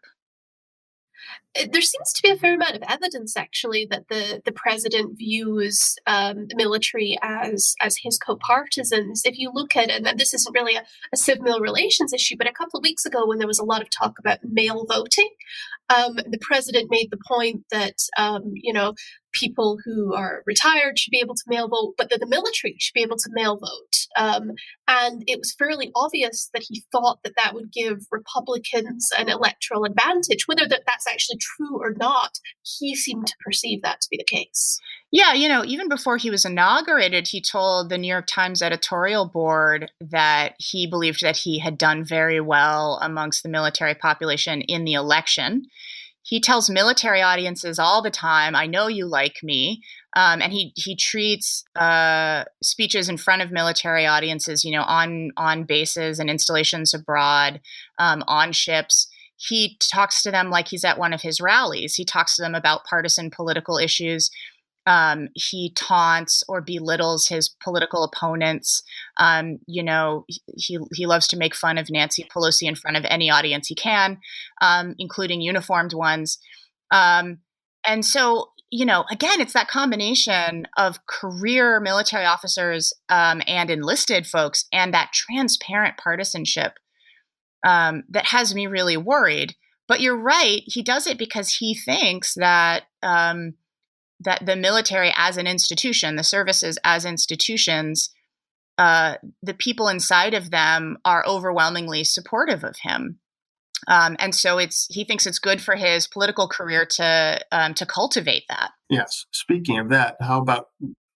There 1.71 1.81
seems 1.81 2.11
to 2.13 2.21
be 2.21 2.29
a 2.29 2.35
fair 2.35 2.55
amount 2.55 2.75
of 2.75 2.83
evidence 2.87 3.37
actually 3.37 3.87
that 3.89 4.09
the, 4.09 4.41
the 4.43 4.51
president 4.51 5.17
views 5.17 5.95
um, 6.05 6.47
the 6.47 6.55
military 6.55 7.17
as 7.21 7.75
as 7.81 7.97
his 8.03 8.17
co-partisans. 8.17 9.21
If 9.25 9.37
you 9.37 9.51
look 9.53 9.75
at 9.75 9.89
and 9.89 10.19
this 10.19 10.33
isn't 10.33 10.53
really 10.53 10.75
a, 10.75 10.83
a 11.13 11.17
civil 11.17 11.59
relations 11.59 12.13
issue 12.13 12.35
but 12.37 12.47
a 12.47 12.53
couple 12.53 12.77
of 12.77 12.83
weeks 12.83 13.05
ago 13.05 13.25
when 13.25 13.37
there 13.37 13.47
was 13.47 13.59
a 13.59 13.65
lot 13.65 13.81
of 13.81 13.89
talk 13.89 14.19
about 14.19 14.39
mail 14.43 14.85
voting 14.85 15.29
um, 15.89 16.15
the 16.15 16.39
president 16.41 16.89
made 16.89 17.09
the 17.11 17.19
point 17.25 17.63
that 17.71 17.97
um, 18.17 18.51
you 18.55 18.73
know 18.73 18.93
people 19.35 19.77
who 19.83 20.13
are 20.13 20.41
retired 20.45 20.97
should 20.97 21.11
be 21.11 21.19
able 21.19 21.35
to 21.35 21.43
mail 21.47 21.67
vote, 21.67 21.93
but 21.97 22.09
that 22.09 22.19
the 22.19 22.27
military 22.27 22.75
should 22.79 22.93
be 22.93 23.03
able 23.03 23.17
to 23.17 23.29
mail 23.31 23.57
vote. 23.57 23.95
Um, 24.17 24.51
and 24.87 25.23
it 25.27 25.37
was 25.37 25.55
fairly 25.57 25.91
obvious 25.95 26.49
that 26.53 26.65
he 26.67 26.85
thought 26.91 27.19
that 27.23 27.33
that 27.35 27.53
would 27.53 27.71
give 27.71 28.07
Republicans 28.11 29.09
an 29.17 29.29
electoral 29.29 29.83
advantage. 29.83 30.47
Whether 30.47 30.67
that 30.67 30.83
that's 30.87 31.07
actually 31.07 31.37
true 31.39 31.77
or 31.79 31.93
not, 31.97 32.39
he 32.79 32.95
seemed 32.95 33.27
to 33.27 33.35
perceive 33.43 33.81
that 33.81 34.01
to 34.01 34.07
be 34.09 34.17
the 34.17 34.23
case. 34.23 34.79
Yeah, 35.11 35.33
you 35.33 35.47
know, 35.47 35.63
even 35.63 35.87
before 35.87 36.17
he 36.17 36.29
was 36.29 36.45
inaugurated, 36.45 37.27
he 37.27 37.41
told 37.41 37.89
the 37.89 37.97
New 37.97 38.07
York 38.07 38.27
Times 38.27 38.61
editorial 38.61 39.25
board 39.27 39.91
that 40.01 40.55
he 40.59 40.87
believed 40.87 41.21
that 41.21 41.37
he 41.37 41.59
had 41.59 41.77
done 41.77 42.03
very 42.03 42.41
well 42.41 42.99
amongst 43.01 43.43
the 43.43 43.49
military 43.49 43.95
population 43.95 44.61
in 44.61 44.83
the 44.83 44.93
election 44.93 45.67
he 46.25 46.39
tells 46.39 46.71
military 46.71 47.21
audiences 47.21 47.77
all 47.77 48.01
the 48.01 48.09
time, 48.09 48.55
"I 48.55 48.65
know 48.65 48.87
you 48.87 49.05
like 49.05 49.43
me," 49.43 49.83
um, 50.15 50.41
and 50.41 50.51
he 50.51 50.73
he 50.75 50.95
treats 50.95 51.63
uh, 51.75 52.45
speeches 52.63 53.07
in 53.09 53.17
front 53.17 53.43
of 53.43 53.51
military 53.51 54.07
audiences, 54.07 54.65
you 54.65 54.71
know, 54.71 54.81
on 54.81 55.29
on 55.37 55.65
bases 55.65 56.17
and 56.19 56.27
installations 56.27 56.95
abroad, 56.95 57.61
um, 57.99 58.23
on 58.27 58.53
ships. 58.53 59.07
He 59.37 59.77
talks 59.91 60.23
to 60.23 60.31
them 60.31 60.49
like 60.49 60.67
he's 60.69 60.83
at 60.83 60.97
one 60.97 61.13
of 61.13 61.21
his 61.21 61.39
rallies. 61.39 61.93
He 61.93 62.05
talks 62.05 62.35
to 62.37 62.41
them 62.41 62.55
about 62.55 62.85
partisan 62.85 63.29
political 63.29 63.77
issues 63.77 64.31
um, 64.85 65.29
he 65.33 65.71
taunts 65.75 66.43
or 66.47 66.61
belittles 66.61 67.27
his 67.27 67.49
political 67.63 68.03
opponents. 68.03 68.83
Um, 69.17 69.59
you 69.67 69.83
know, 69.83 70.25
he 70.55 70.77
he 70.93 71.05
loves 71.05 71.27
to 71.29 71.37
make 71.37 71.55
fun 71.55 71.77
of 71.77 71.89
Nancy 71.89 72.25
Pelosi 72.35 72.67
in 72.67 72.75
front 72.75 72.97
of 72.97 73.05
any 73.05 73.29
audience 73.29 73.67
he 73.67 73.75
can, 73.75 74.19
um, 74.61 74.95
including 74.99 75.41
uniformed 75.41 75.93
ones. 75.93 76.37
Um, 76.91 77.39
and 77.85 78.05
so, 78.05 78.49
you 78.71 78.85
know, 78.85 79.05
again, 79.11 79.41
it's 79.41 79.53
that 79.53 79.67
combination 79.67 80.67
of 80.77 81.05
career 81.07 81.79
military 81.79 82.25
officers 82.25 82.93
um, 83.09 83.41
and 83.47 83.69
enlisted 83.69 84.27
folks, 84.27 84.65
and 84.71 84.93
that 84.93 85.11
transparent 85.13 85.97
partisanship 85.97 86.73
um, 87.65 88.03
that 88.09 88.27
has 88.27 88.53
me 88.53 88.67
really 88.67 88.97
worried. 88.97 89.55
But 89.87 89.99
you're 89.99 90.19
right; 90.19 90.61
he 90.65 90.83
does 90.83 91.07
it 91.07 91.17
because 91.17 91.55
he 91.55 91.73
thinks 91.75 92.35
that. 92.35 92.83
That 94.19 94.45
the 94.45 94.55
military 94.55 95.13
as 95.15 95.37
an 95.37 95.47
institution, 95.47 96.15
the 96.15 96.23
services 96.23 96.79
as 96.83 97.05
institutions, 97.05 98.11
uh, 98.77 99.15
the 99.43 99.53
people 99.53 99.87
inside 99.87 100.33
of 100.33 100.51
them 100.51 100.97
are 101.03 101.25
overwhelmingly 101.27 102.03
supportive 102.03 102.63
of 102.63 102.77
him. 102.81 103.19
Um, 103.87 104.15
and 104.19 104.33
so 104.33 104.57
it's 104.57 104.87
he 104.89 105.03
thinks 105.03 105.25
it's 105.25 105.37
good 105.37 105.61
for 105.61 105.75
his 105.75 106.07
political 106.07 106.47
career 106.47 106.85
to 106.91 107.39
um, 107.51 107.73
to 107.75 107.85
cultivate 107.85 108.43
that. 108.49 108.71
Yes. 108.89 109.25
Speaking 109.31 109.77
of 109.79 109.89
that, 109.89 110.15
how 110.21 110.41
about 110.41 110.67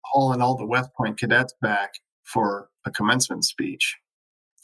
hauling 0.05 0.41
all 0.41 0.57
the 0.57 0.65
West 0.65 0.89
Point 0.95 1.17
cadets 1.17 1.53
back 1.61 1.93
for 2.23 2.69
a 2.85 2.91
commencement 2.91 3.45
speech, 3.45 3.97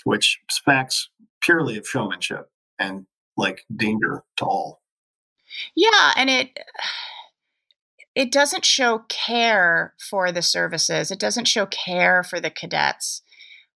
which 0.04 0.40
smacks 0.50 1.10
purely 1.42 1.78
of 1.78 1.88
showmanship 1.88 2.50
and 2.80 3.06
like 3.38 3.64
danger 3.76 4.24
to 4.38 4.46
all. 4.46 4.82
Yeah, 5.76 6.12
and 6.18 6.30
it 6.30 6.58
it 8.16 8.32
doesn't 8.32 8.66
show 8.66 9.00
care 9.10 9.94
for 10.00 10.32
the 10.32 10.42
services. 10.42 11.12
It 11.12 11.20
doesn't 11.20 11.48
show 11.48 11.66
care 11.66 12.24
for 12.24 12.40
the 12.40 12.50
cadets. 12.50 13.22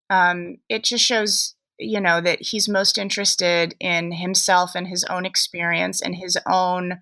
Um, 0.09 0.57
it 0.69 0.83
just 0.85 1.03
shows, 1.03 1.55
you 1.77 1.99
know, 1.99 2.21
that 2.21 2.41
he's 2.41 2.69
most 2.69 2.97
interested 2.97 3.75
in 3.79 4.13
himself 4.13 4.71
and 4.75 4.87
his 4.87 5.03
own 5.03 5.25
experience 5.25 6.01
and 6.01 6.15
his 6.15 6.37
own 6.47 7.01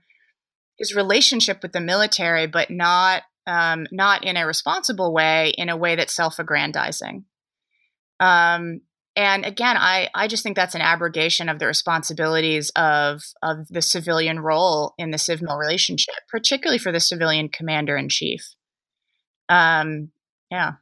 his 0.78 0.96
relationship 0.96 1.64
with 1.64 1.72
the 1.72 1.82
military, 1.82 2.46
but 2.46 2.70
not 2.70 3.24
um, 3.48 3.88
not 3.92 4.24
in 4.26 4.36
a 4.36 4.46
responsible 4.46 5.14
way, 5.14 5.54
in 5.58 5.70
a 5.70 5.78
way 5.78 5.96
that's 5.96 6.14
self-aggrandizing. 6.14 7.24
Um, 8.20 8.82
and 9.18 9.44
again 9.44 9.76
i 9.76 10.08
i 10.16 10.28
just 10.28 10.44
think 10.44 10.56
that's 10.56 10.76
an 10.76 10.82
abrogation 10.82 11.50
of 11.50 11.60
the 11.60 11.68
responsibilities 11.68 12.70
of 12.78 13.22
of 13.44 13.68
the 13.68 13.82
civilian 13.82 14.40
role 14.40 14.94
in 14.98 15.12
the 15.12 15.18
civil 15.18 15.58
relationship 15.58 16.16
particularly 16.30 16.78
for 16.78 16.94
the 16.94 17.02
civilian 17.02 17.50
commander 17.50 17.98
in 17.98 18.08
chief 18.08 18.56
um 19.50 20.10
yeah. 20.52 20.74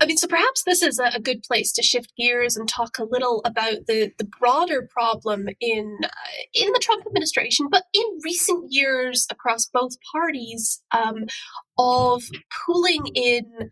I 0.00 0.06
mean, 0.06 0.16
so 0.16 0.26
perhaps 0.26 0.64
this 0.64 0.82
is 0.82 0.98
a, 0.98 1.20
good 1.20 1.44
place 1.44 1.72
to 1.72 1.82
shift 1.82 2.12
gears 2.16 2.56
and 2.56 2.68
talk 2.68 2.98
a 2.98 3.04
little 3.04 3.40
about 3.44 3.86
the, 3.86 4.10
the 4.18 4.24
broader 4.24 4.88
problem 4.90 5.48
in 5.60 5.98
uh, 6.02 6.08
in 6.52 6.72
the 6.72 6.80
Trump 6.82 7.06
administration, 7.06 7.68
but 7.70 7.84
in 7.92 8.02
recent 8.24 8.66
years 8.70 9.26
across 9.30 9.66
both 9.66 9.96
parties, 10.12 10.82
um, 10.90 11.26
of 11.78 12.24
pulling 12.66 13.06
in 13.14 13.70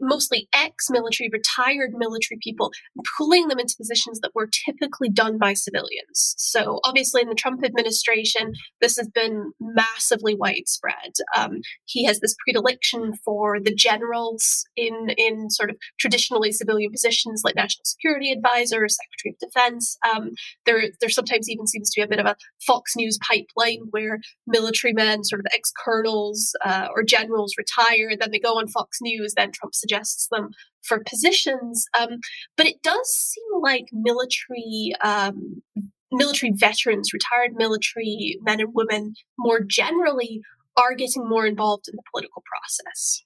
mostly 0.00 0.48
ex-military, 0.54 1.30
retired 1.32 1.92
military 1.96 2.38
people, 2.42 2.70
pulling 3.16 3.48
them 3.48 3.58
into 3.58 3.76
positions 3.76 4.20
that 4.20 4.34
were 4.34 4.48
typically 4.66 5.08
done 5.08 5.38
by 5.38 5.54
civilians. 5.54 6.34
So 6.38 6.80
obviously, 6.84 7.22
in 7.22 7.28
the 7.28 7.34
Trump 7.34 7.64
administration, 7.64 8.52
this 8.80 8.96
has 8.96 9.08
been 9.08 9.52
massively 9.60 10.34
widespread. 10.34 11.12
Um, 11.36 11.60
he 11.84 12.04
has 12.04 12.20
this 12.20 12.34
predilection 12.44 13.12
for 13.24 13.58
the 13.60 13.74
generals 13.74 14.64
in 14.76 15.10
in 15.16 15.50
sort 15.50 15.70
of 15.70 15.76
traditionally 15.98 16.52
civilian 16.52 16.90
positions 16.90 17.42
like 17.44 17.56
national 17.56 17.84
security 17.84 18.32
advisor, 18.32 18.86
secretary 18.88 19.34
of 19.34 19.38
defense. 19.38 19.96
Um, 20.08 20.30
there 20.66 20.82
there 21.00 21.08
sometimes 21.08 21.48
even 21.48 21.66
seems 21.66 21.90
to 21.90 22.00
be 22.00 22.04
a 22.04 22.08
bit 22.08 22.20
of 22.20 22.26
a 22.26 22.36
Fox 22.66 22.94
News 22.96 23.18
pipeline 23.28 23.82
where 23.90 24.18
military 24.46 24.92
men, 24.92 25.24
sort 25.24 25.40
of 25.40 25.46
ex 25.54 25.72
colonels 25.84 26.54
uh, 26.64 26.88
or 26.94 27.02
generals, 27.02 27.54
retire, 27.56 28.16
then 28.18 28.30
they 28.30 28.38
go 28.38 28.58
on 28.58 28.68
Fox 28.68 28.98
News, 29.00 29.34
then 29.36 29.52
Trump 29.52 29.67
Suggests 29.72 30.28
them 30.30 30.50
for 30.82 31.02
positions. 31.04 31.86
Um, 31.98 32.18
but 32.56 32.66
it 32.66 32.82
does 32.82 33.08
seem 33.10 33.60
like 33.62 33.86
military 33.92 34.92
um, 35.02 35.62
military 36.10 36.52
veterans, 36.52 37.12
retired 37.12 37.52
military 37.54 38.38
men 38.42 38.60
and 38.60 38.74
women, 38.74 39.14
more 39.38 39.60
generally, 39.60 40.40
are 40.76 40.94
getting 40.94 41.28
more 41.28 41.46
involved 41.46 41.88
in 41.88 41.96
the 41.96 42.02
political 42.12 42.42
process. 42.46 43.22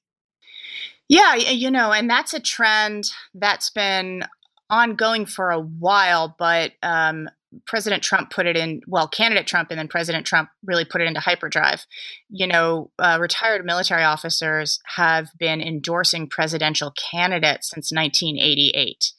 Yeah, 1.08 1.34
you 1.34 1.70
know, 1.70 1.92
and 1.92 2.08
that's 2.08 2.32
a 2.32 2.40
trend 2.40 3.10
that's 3.34 3.70
been 3.70 4.24
ongoing 4.70 5.26
for 5.26 5.50
a 5.50 5.60
while, 5.60 6.34
but 6.38 6.72
um, 6.82 7.28
President 7.66 8.02
Trump 8.02 8.30
put 8.30 8.46
it 8.46 8.56
in, 8.56 8.80
well, 8.86 9.08
candidate 9.08 9.46
Trump 9.46 9.70
and 9.70 9.78
then 9.78 9.88
President 9.88 10.26
Trump 10.26 10.48
really 10.64 10.84
put 10.84 11.00
it 11.00 11.06
into 11.06 11.20
hyperdrive. 11.20 11.86
You 12.28 12.46
know, 12.46 12.90
uh, 12.98 13.18
retired 13.20 13.64
military 13.64 14.04
officers 14.04 14.78
have 14.96 15.28
been 15.38 15.60
endorsing 15.60 16.28
presidential 16.28 16.92
candidates 16.92 17.70
since 17.70 17.92
1988. 17.92 19.12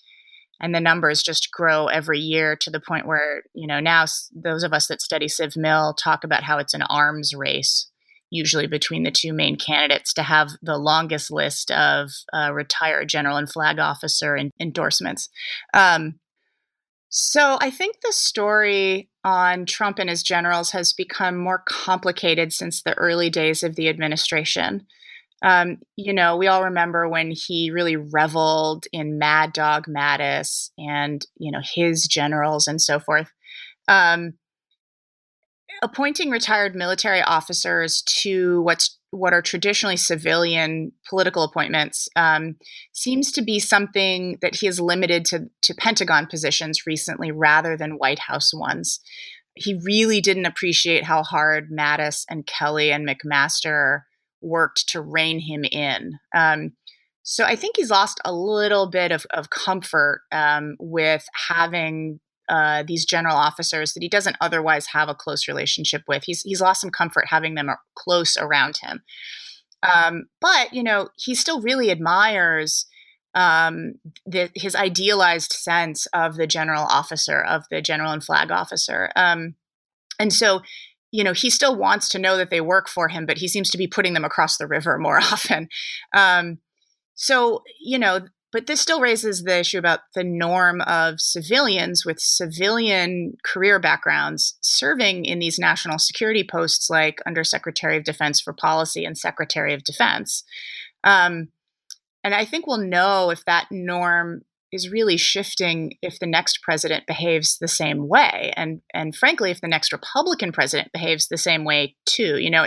And 0.59 0.73
the 0.73 0.79
numbers 0.79 1.21
just 1.21 1.51
grow 1.51 1.87
every 1.87 2.19
year 2.19 2.55
to 2.61 2.69
the 2.69 2.79
point 2.79 3.05
where, 3.05 3.43
you 3.53 3.67
know, 3.67 3.79
now 3.79 4.05
those 4.33 4.63
of 4.63 4.71
us 4.71 4.87
that 4.87 5.01
study 5.01 5.27
Civ 5.27 5.57
Mil 5.57 5.93
talk 5.93 6.23
about 6.23 6.43
how 6.43 6.57
it's 6.57 6.73
an 6.73 6.83
arms 6.83 7.33
race, 7.35 7.89
usually 8.29 8.67
between 8.67 9.03
the 9.03 9.11
two 9.11 9.33
main 9.33 9.57
candidates, 9.57 10.13
to 10.13 10.23
have 10.23 10.51
the 10.61 10.77
longest 10.77 11.31
list 11.31 11.69
of 11.71 12.11
uh, 12.33 12.51
retired 12.53 13.09
general 13.09 13.35
and 13.35 13.51
flag 13.51 13.77
officer 13.77 14.39
endorsements. 14.59 15.27
Um, 15.73 16.15
so 17.15 17.59
I 17.61 17.69
think 17.69 18.01
the 18.01 18.11
story 18.11 19.07
on 19.23 19.67
Trump 19.67 19.99
and 19.99 20.09
his 20.09 20.23
generals 20.23 20.71
has 20.71 20.93
become 20.93 21.37
more 21.37 21.63
complicated 21.67 22.51
since 22.51 22.81
the 22.81 22.95
early 22.95 23.29
days 23.29 23.61
of 23.61 23.75
the 23.75 23.87
administration. 23.87 24.87
Um, 25.43 25.77
you 25.95 26.11
know, 26.11 26.37
we 26.37 26.47
all 26.47 26.63
remember 26.63 27.07
when 27.07 27.29
he 27.29 27.69
really 27.69 27.97
reveled 27.97 28.87
in 28.91 29.19
Mad 29.19 29.53
Dog 29.53 29.85
Mattis 29.85 30.71
and, 30.79 31.23
you 31.37 31.51
know, 31.51 31.61
his 31.61 32.07
generals 32.07 32.67
and 32.67 32.81
so 32.81 32.99
forth. 32.99 33.31
Um, 33.87 34.33
appointing 35.83 36.31
retired 36.31 36.73
military 36.73 37.21
officers 37.21 38.01
to 38.23 38.63
what's 38.63 38.97
what 39.13 39.33
are 39.33 39.41
traditionally 39.41 39.95
civilian 39.95 40.91
political 41.07 41.43
appointments 41.43 42.09
um, 42.15 42.55
seems 42.93 43.31
to 43.31 43.41
be 43.41 43.59
something 43.59 44.37
that 44.41 44.55
he 44.55 44.65
has 44.65 44.79
limited 44.79 45.23
to, 45.25 45.49
to 45.61 45.75
Pentagon 45.75 46.25
positions 46.25 46.87
recently 46.87 47.31
rather 47.31 47.77
than 47.77 47.97
White 47.97 48.19
House 48.19 48.53
ones. 48.53 48.99
He 49.55 49.79
really 49.85 50.19
didn't 50.19 50.47
appreciate 50.47 51.03
how 51.03 51.21
hard 51.21 51.69
Mattis 51.71 52.25
and 52.27 52.47
Kelly 52.47 52.91
and 52.91 53.07
McMaster 53.07 54.01
worked 54.41 54.89
to 54.89 55.01
rein 55.01 55.39
him 55.39 55.63
in. 55.63 56.13
Um, 56.35 56.73
so 57.21 57.45
I 57.45 57.55
think 57.55 57.77
he's 57.77 57.91
lost 57.91 58.19
a 58.25 58.33
little 58.33 58.89
bit 58.89 59.11
of, 59.11 59.25
of 59.31 59.49
comfort 59.49 60.21
um, 60.31 60.75
with 60.79 61.25
having 61.49 62.19
uh, 62.49 62.83
these 62.85 63.05
general 63.05 63.35
officers 63.35 63.93
that 63.93 64.03
he 64.03 64.09
doesn't 64.09 64.37
otherwise 64.41 64.87
have 64.87 65.09
a 65.09 65.15
close 65.15 65.47
relationship 65.47 66.03
with. 66.07 66.23
He's 66.25 66.41
he's 66.41 66.61
lost 66.61 66.81
some 66.81 66.89
comfort 66.89 67.25
having 67.27 67.55
them 67.55 67.69
close 67.95 68.37
around 68.37 68.77
him. 68.77 69.01
Um, 69.83 70.25
but 70.39 70.73
you 70.73 70.83
know, 70.83 71.09
he 71.17 71.35
still 71.35 71.61
really 71.61 71.91
admires 71.91 72.85
um, 73.35 73.95
the, 74.25 74.49
his 74.55 74.75
idealized 74.75 75.53
sense 75.53 76.05
of 76.07 76.35
the 76.35 76.47
general 76.47 76.85
officer, 76.89 77.41
of 77.41 77.63
the 77.71 77.81
general 77.81 78.11
and 78.11 78.23
flag 78.23 78.51
officer. 78.51 79.09
Um, 79.15 79.55
and 80.19 80.31
so, 80.31 80.61
you 81.11 81.23
know, 81.23 81.33
he 81.33 81.49
still 81.49 81.75
wants 81.75 82.09
to 82.09 82.19
know 82.19 82.37
that 82.37 82.49
they 82.49 82.61
work 82.61 82.87
for 82.87 83.07
him, 83.07 83.25
but 83.25 83.37
he 83.37 83.47
seems 83.47 83.69
to 83.71 83.77
be 83.77 83.87
putting 83.87 84.13
them 84.13 84.25
across 84.25 84.57
the 84.57 84.67
river 84.67 84.97
more 84.99 85.17
often. 85.17 85.67
Um, 86.13 86.59
so, 87.15 87.63
you 87.79 87.99
know, 87.99 88.21
but 88.53 88.67
this 88.67 88.79
still 88.79 89.01
raises 89.01 89.43
the 89.43 89.59
issue 89.59 89.79
about 89.79 90.01
the 90.13 90.23
norm 90.23 90.79
of 90.81 91.19
civilians 91.19 92.05
with 92.05 92.19
civilian 92.19 93.33
career 93.43 93.79
backgrounds 93.79 94.57
serving 94.61 95.25
in 95.25 95.39
these 95.39 95.57
national 95.57 95.97
security 95.97 96.47
posts 96.49 96.89
like 96.89 97.19
Undersecretary 97.25 97.97
of 97.97 98.03
Defense 98.03 98.39
for 98.39 98.53
Policy 98.53 99.03
and 99.03 99.17
Secretary 99.17 99.73
of 99.73 99.83
Defense. 99.83 100.43
Um, 101.03 101.49
and 102.23 102.35
I 102.35 102.45
think 102.45 102.67
we'll 102.67 102.77
know 102.77 103.31
if 103.31 103.43
that 103.45 103.67
norm 103.71 104.43
is 104.71 104.89
really 104.89 105.17
shifting 105.17 105.93
if 106.01 106.19
the 106.19 106.27
next 106.27 106.61
president 106.61 107.05
behaves 107.07 107.57
the 107.57 107.67
same 107.67 108.07
way. 108.07 108.53
And, 108.55 108.81
and 108.93 109.15
frankly, 109.15 109.51
if 109.51 109.61
the 109.61 109.67
next 109.67 109.91
Republican 109.91 110.51
president 110.51 110.91
behaves 110.93 111.27
the 111.27 111.37
same 111.37 111.63
way 111.63 111.95
too. 112.05 112.37
You 112.39 112.49
know, 112.49 112.65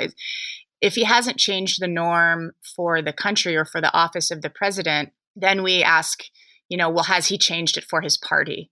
if 0.80 0.94
he 0.94 1.04
hasn't 1.04 1.38
changed 1.38 1.80
the 1.80 1.88
norm 1.88 2.52
for 2.76 3.02
the 3.02 3.12
country 3.12 3.56
or 3.56 3.64
for 3.64 3.80
the 3.80 3.92
office 3.92 4.30
of 4.30 4.42
the 4.42 4.50
president, 4.50 5.10
then 5.36 5.62
we 5.62 5.82
ask, 5.82 6.24
you 6.68 6.76
know, 6.76 6.90
well, 6.90 7.04
has 7.04 7.28
he 7.28 7.38
changed 7.38 7.76
it 7.76 7.84
for 7.84 8.00
his 8.00 8.16
party? 8.16 8.70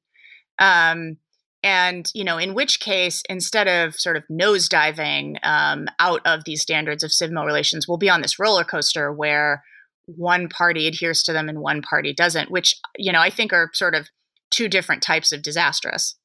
Um, 0.58 1.18
and 1.62 2.10
you 2.14 2.24
know, 2.24 2.36
in 2.36 2.54
which 2.54 2.80
case, 2.80 3.22
instead 3.28 3.68
of 3.68 3.94
sort 3.94 4.16
of 4.16 4.24
nosediving 4.30 5.38
um, 5.44 5.86
out 5.98 6.20
of 6.26 6.44
these 6.44 6.60
standards 6.60 7.02
of 7.02 7.12
civil 7.12 7.44
relations, 7.44 7.88
we'll 7.88 7.98
be 7.98 8.10
on 8.10 8.20
this 8.20 8.38
roller 8.38 8.64
coaster 8.64 9.12
where 9.12 9.62
one 10.06 10.48
party 10.48 10.86
adheres 10.86 11.22
to 11.22 11.32
them 11.32 11.48
and 11.48 11.60
one 11.60 11.80
party 11.80 12.12
doesn't, 12.12 12.50
which 12.50 12.78
you 12.98 13.12
know 13.12 13.20
I 13.20 13.30
think 13.30 13.52
are 13.52 13.70
sort 13.72 13.94
of 13.94 14.08
two 14.50 14.68
different 14.68 15.02
types 15.02 15.32
of 15.32 15.42
disastrous. 15.42 16.16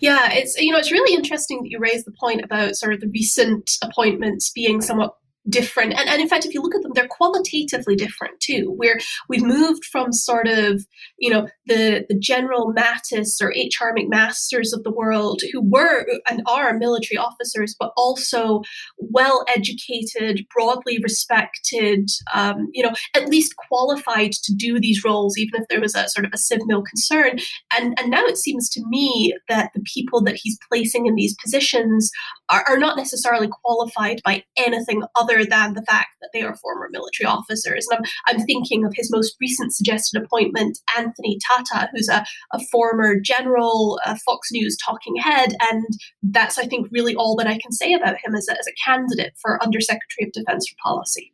Yeah, 0.00 0.32
it's 0.32 0.60
you 0.60 0.72
know 0.72 0.78
it's 0.78 0.92
really 0.92 1.14
interesting 1.14 1.62
that 1.62 1.70
you 1.70 1.78
raise 1.78 2.04
the 2.04 2.14
point 2.18 2.44
about 2.44 2.76
sort 2.76 2.94
of 2.94 3.00
the 3.00 3.08
recent 3.08 3.70
appointments 3.82 4.50
being 4.52 4.80
somewhat 4.80 5.14
different 5.48 5.92
and, 5.94 6.08
and 6.08 6.20
in 6.20 6.28
fact 6.28 6.44
if 6.44 6.54
you 6.54 6.62
look 6.62 6.74
at 6.74 6.82
them 6.82 6.92
they're 6.94 7.08
qualitatively 7.08 7.96
different 7.96 8.38
too 8.40 8.72
where 8.76 8.98
we've 9.28 9.42
moved 9.42 9.84
from 9.84 10.12
sort 10.12 10.46
of 10.46 10.84
you 11.18 11.30
know 11.30 11.48
the 11.66 12.04
the 12.08 12.18
general 12.18 12.72
mattis 12.74 13.40
or 13.40 13.48
hr 13.48 13.94
mcmasters 13.96 14.72
of 14.72 14.82
the 14.84 14.92
world 14.92 15.40
who 15.52 15.60
were 15.62 16.06
and 16.28 16.42
are 16.46 16.74
military 16.74 17.16
officers 17.16 17.74
but 17.78 17.92
also 17.96 18.62
well 18.98 19.44
educated 19.54 20.46
broadly 20.54 20.98
respected 21.02 22.08
um, 22.34 22.68
you 22.72 22.82
know 22.82 22.92
at 23.14 23.28
least 23.28 23.54
qualified 23.56 24.32
to 24.32 24.54
do 24.54 24.78
these 24.78 25.04
roles 25.04 25.38
even 25.38 25.60
if 25.60 25.68
there 25.68 25.80
was 25.80 25.94
a 25.94 26.08
sort 26.08 26.24
of 26.26 26.32
a 26.32 26.38
civil 26.38 26.82
concern. 26.82 27.38
And 27.76 27.98
and 27.98 28.10
now 28.10 28.24
it 28.24 28.36
seems 28.36 28.68
to 28.70 28.82
me 28.88 29.34
that 29.48 29.70
the 29.74 29.82
people 29.82 30.22
that 30.22 30.36
he's 30.36 30.58
placing 30.68 31.06
in 31.06 31.14
these 31.14 31.36
positions 31.42 32.10
are, 32.48 32.64
are 32.68 32.78
not 32.78 32.96
necessarily 32.96 33.48
qualified 33.48 34.20
by 34.24 34.44
anything 34.56 35.02
other 35.16 35.37
than 35.44 35.74
the 35.74 35.82
fact 35.82 36.08
that 36.20 36.30
they 36.32 36.42
are 36.42 36.56
former 36.56 36.88
military 36.90 37.26
officers. 37.26 37.86
And 37.90 37.98
I'm, 37.98 38.36
I'm 38.36 38.46
thinking 38.46 38.84
of 38.84 38.92
his 38.94 39.10
most 39.12 39.36
recent 39.40 39.74
suggested 39.74 40.22
appointment, 40.22 40.78
Anthony 40.96 41.38
Tata, 41.46 41.88
who's 41.92 42.08
a, 42.08 42.24
a 42.52 42.60
former 42.70 43.18
general, 43.20 44.00
a 44.04 44.16
Fox 44.18 44.48
News 44.52 44.76
talking 44.84 45.16
head. 45.16 45.54
And 45.60 45.84
that's, 46.22 46.58
I 46.58 46.64
think, 46.64 46.88
really 46.90 47.14
all 47.14 47.36
that 47.36 47.46
I 47.46 47.58
can 47.58 47.72
say 47.72 47.92
about 47.94 48.16
him 48.24 48.34
as 48.34 48.48
a, 48.48 48.52
as 48.52 48.66
a 48.66 48.76
candidate 48.84 49.34
for 49.40 49.62
Undersecretary 49.62 50.26
of 50.26 50.32
Defense 50.32 50.68
for 50.68 50.76
Policy. 50.82 51.32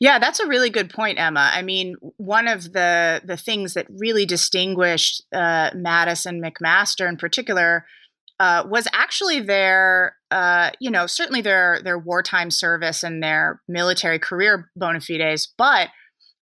Yeah, 0.00 0.18
that's 0.18 0.40
a 0.40 0.46
really 0.46 0.70
good 0.70 0.88
point, 0.88 1.18
Emma. 1.18 1.50
I 1.52 1.60
mean, 1.60 1.96
one 2.16 2.48
of 2.48 2.72
the 2.72 3.20
the 3.24 3.36
things 3.36 3.74
that 3.74 3.86
really 3.90 4.24
distinguished 4.24 5.22
uh, 5.34 5.70
Mattis 5.72 6.24
and 6.24 6.42
McMaster 6.42 7.06
in 7.06 7.18
particular 7.18 7.84
uh, 8.38 8.64
was 8.68 8.86
actually 8.92 9.40
their, 9.40 10.16
uh, 10.30 10.70
you 10.80 10.90
know, 10.90 11.06
certainly 11.06 11.40
their 11.40 11.80
their 11.82 11.98
wartime 11.98 12.50
service 12.50 13.02
and 13.02 13.22
their 13.22 13.62
military 13.68 14.18
career 14.18 14.70
bona 14.76 15.00
fides, 15.00 15.52
but 15.56 15.88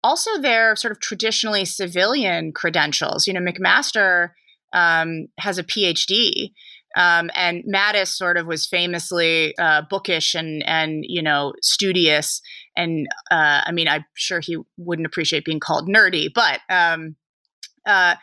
also 0.05 0.38
their 0.38 0.77
sort 0.77 0.92
of 0.92 1.01
traditionally 1.01 1.64
civilian 1.64 2.53
credentials. 2.53 3.27
You 3.27 3.33
know, 3.33 3.40
McMaster 3.40 4.31
um, 4.72 5.29
has 5.38 5.59
a 5.59 5.64
PhD, 5.64 6.53
um, 6.96 7.31
and 7.35 7.64
Mattis 7.64 8.09
sort 8.09 8.37
of 8.37 8.46
was 8.46 8.66
famously 8.66 9.57
uh, 9.59 9.83
bookish 9.88 10.35
and 10.35 10.62
and 10.66 11.05
you 11.07 11.22
know 11.22 11.55
studious. 11.62 12.42
And 12.77 13.09
uh, 13.31 13.62
I 13.64 13.72
mean, 13.72 13.88
I'm 13.88 14.05
sure 14.14 14.40
he 14.40 14.59
wouldn't 14.77 15.07
appreciate 15.07 15.44
being 15.44 15.61
called 15.61 15.88
nerdy, 15.88 16.29
but 16.33 16.61
um, 16.68 17.16
uh, 17.87 18.16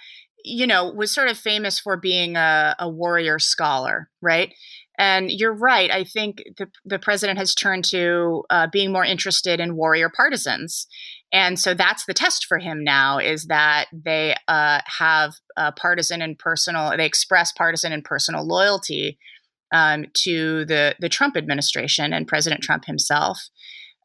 you 0.46 0.68
know, 0.68 0.92
was 0.92 1.12
sort 1.12 1.28
of 1.28 1.38
famous 1.38 1.80
for 1.80 1.98
being 1.98 2.36
a, 2.36 2.76
a 2.80 2.88
warrior 2.88 3.40
scholar, 3.40 4.10
right? 4.22 4.54
And 4.98 5.30
you're 5.32 5.54
right. 5.54 5.92
I 5.92 6.04
think 6.04 6.44
the, 6.58 6.68
the 6.86 7.00
president 7.00 7.38
has 7.40 7.54
turned 7.54 7.84
to 7.86 8.44
uh, 8.50 8.68
being 8.72 8.92
more 8.92 9.04
interested 9.04 9.60
in 9.60 9.76
warrior 9.76 10.10
partisans. 10.16 10.88
And 11.34 11.60
so 11.60 11.74
that's 11.74 12.06
the 12.06 12.14
test 12.14 12.46
for 12.46 12.60
him 12.60 12.84
now 12.84 13.18
is 13.18 13.48
that 13.48 13.88
they 13.92 14.36
uh, 14.48 14.80
have 14.86 15.34
partisan 15.76 16.22
and 16.22 16.38
personal, 16.40 16.96
they 16.96 17.06
express 17.06 17.52
partisan 17.52 17.92
and 17.92 18.06
personal 18.06 18.48
loyalty 18.48 19.18
um, 19.74 20.06
to 20.14 20.64
the, 20.66 20.96
the 21.00 21.10
Trump 21.10 21.36
administration 21.36 22.14
and 22.14 22.28
President 22.28 22.62
Trump 22.62 22.86
himself. 22.86 23.50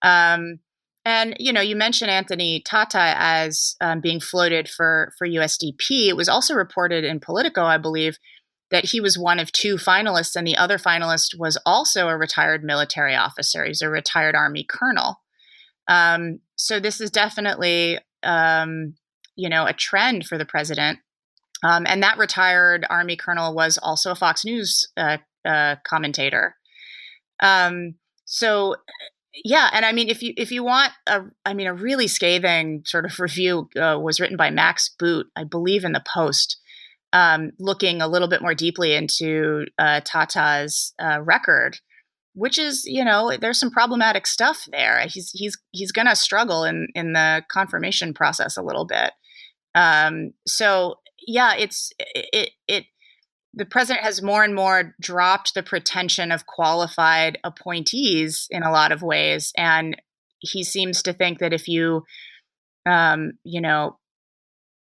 Um, 0.02 0.58
and 1.04 1.36
you 1.38 1.52
know, 1.52 1.60
you 1.60 1.76
mentioned 1.76 2.10
Anthony 2.10 2.60
Tata 2.60 3.14
as 3.16 3.76
um, 3.80 4.00
being 4.00 4.20
floated 4.20 4.68
for 4.68 5.12
for 5.18 5.26
USDP. 5.26 6.08
It 6.08 6.16
was 6.16 6.28
also 6.28 6.54
reported 6.54 7.04
in 7.04 7.20
Politico, 7.20 7.64
I 7.64 7.78
believe, 7.78 8.18
that 8.70 8.84
he 8.84 9.00
was 9.00 9.18
one 9.18 9.38
of 9.38 9.52
two 9.52 9.76
finalists, 9.76 10.36
and 10.36 10.46
the 10.46 10.56
other 10.56 10.78
finalist 10.78 11.38
was 11.38 11.58
also 11.64 12.08
a 12.08 12.16
retired 12.16 12.62
military 12.62 13.14
officer. 13.14 13.64
He's 13.64 13.82
a 13.82 13.88
retired 13.88 14.34
Army 14.34 14.66
colonel. 14.68 15.20
Um, 15.88 16.40
so 16.56 16.78
this 16.78 17.00
is 17.00 17.10
definitely, 17.10 17.98
um, 18.22 18.94
you 19.36 19.48
know, 19.48 19.66
a 19.66 19.72
trend 19.72 20.26
for 20.26 20.38
the 20.38 20.44
president. 20.44 20.98
Um, 21.62 21.84
and 21.86 22.02
that 22.02 22.18
retired 22.18 22.86
Army 22.88 23.16
colonel 23.16 23.54
was 23.54 23.78
also 23.78 24.12
a 24.12 24.16
Fox 24.16 24.44
News 24.44 24.88
uh, 24.96 25.18
uh, 25.44 25.76
commentator. 25.84 26.56
Um, 27.42 27.94
so 28.24 28.76
yeah 29.44 29.70
and 29.72 29.84
i 29.84 29.92
mean 29.92 30.08
if 30.08 30.22
you 30.22 30.32
if 30.36 30.50
you 30.50 30.62
want 30.64 30.92
a 31.06 31.22
i 31.44 31.54
mean 31.54 31.66
a 31.66 31.74
really 31.74 32.06
scathing 32.06 32.82
sort 32.84 33.04
of 33.04 33.18
review 33.18 33.68
uh, 33.80 33.98
was 33.98 34.20
written 34.20 34.36
by 34.36 34.50
max 34.50 34.90
boot 34.98 35.26
i 35.36 35.44
believe 35.44 35.84
in 35.84 35.92
the 35.92 36.02
post 36.12 36.56
um, 37.12 37.50
looking 37.58 38.00
a 38.00 38.06
little 38.06 38.28
bit 38.28 38.40
more 38.40 38.54
deeply 38.54 38.94
into 38.94 39.66
uh, 39.78 40.00
tata's 40.04 40.94
uh, 41.02 41.20
record 41.20 41.80
which 42.34 42.58
is 42.58 42.84
you 42.86 43.04
know 43.04 43.36
there's 43.40 43.58
some 43.58 43.70
problematic 43.70 44.26
stuff 44.26 44.66
there. 44.70 45.06
He's 45.08 45.30
he's 45.32 45.58
he's 45.72 45.92
gonna 45.92 46.16
struggle 46.16 46.64
in 46.64 46.88
in 46.94 47.12
the 47.12 47.42
confirmation 47.50 48.14
process 48.14 48.56
a 48.56 48.62
little 48.62 48.84
bit. 48.84 49.12
Um, 49.74 50.32
so 50.46 50.96
yeah 51.26 51.54
it's 51.54 51.92
it 51.98 52.50
it 52.66 52.84
the 53.54 53.66
president 53.66 54.04
has 54.04 54.22
more 54.22 54.44
and 54.44 54.54
more 54.54 54.94
dropped 55.00 55.54
the 55.54 55.62
pretension 55.62 56.30
of 56.30 56.46
qualified 56.46 57.38
appointees 57.42 58.46
in 58.50 58.62
a 58.62 58.70
lot 58.70 58.92
of 58.92 59.02
ways. 59.02 59.52
And 59.56 60.00
he 60.38 60.62
seems 60.62 61.02
to 61.02 61.12
think 61.12 61.38
that 61.38 61.52
if 61.52 61.68
you 61.68 62.04
um, 62.86 63.32
you 63.44 63.60
know 63.60 63.98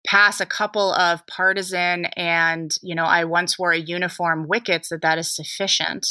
pass 0.06 0.40
a 0.40 0.46
couple 0.46 0.94
of 0.94 1.26
partisan 1.28 2.06
and 2.16 2.76
you 2.82 2.96
know 2.96 3.04
i 3.04 3.26
once 3.26 3.60
wore 3.60 3.72
a 3.72 3.80
uniform 3.80 4.48
wickets 4.48 4.90
that 4.90 5.02
that 5.02 5.18
is 5.18 5.36
sufficient 5.36 6.08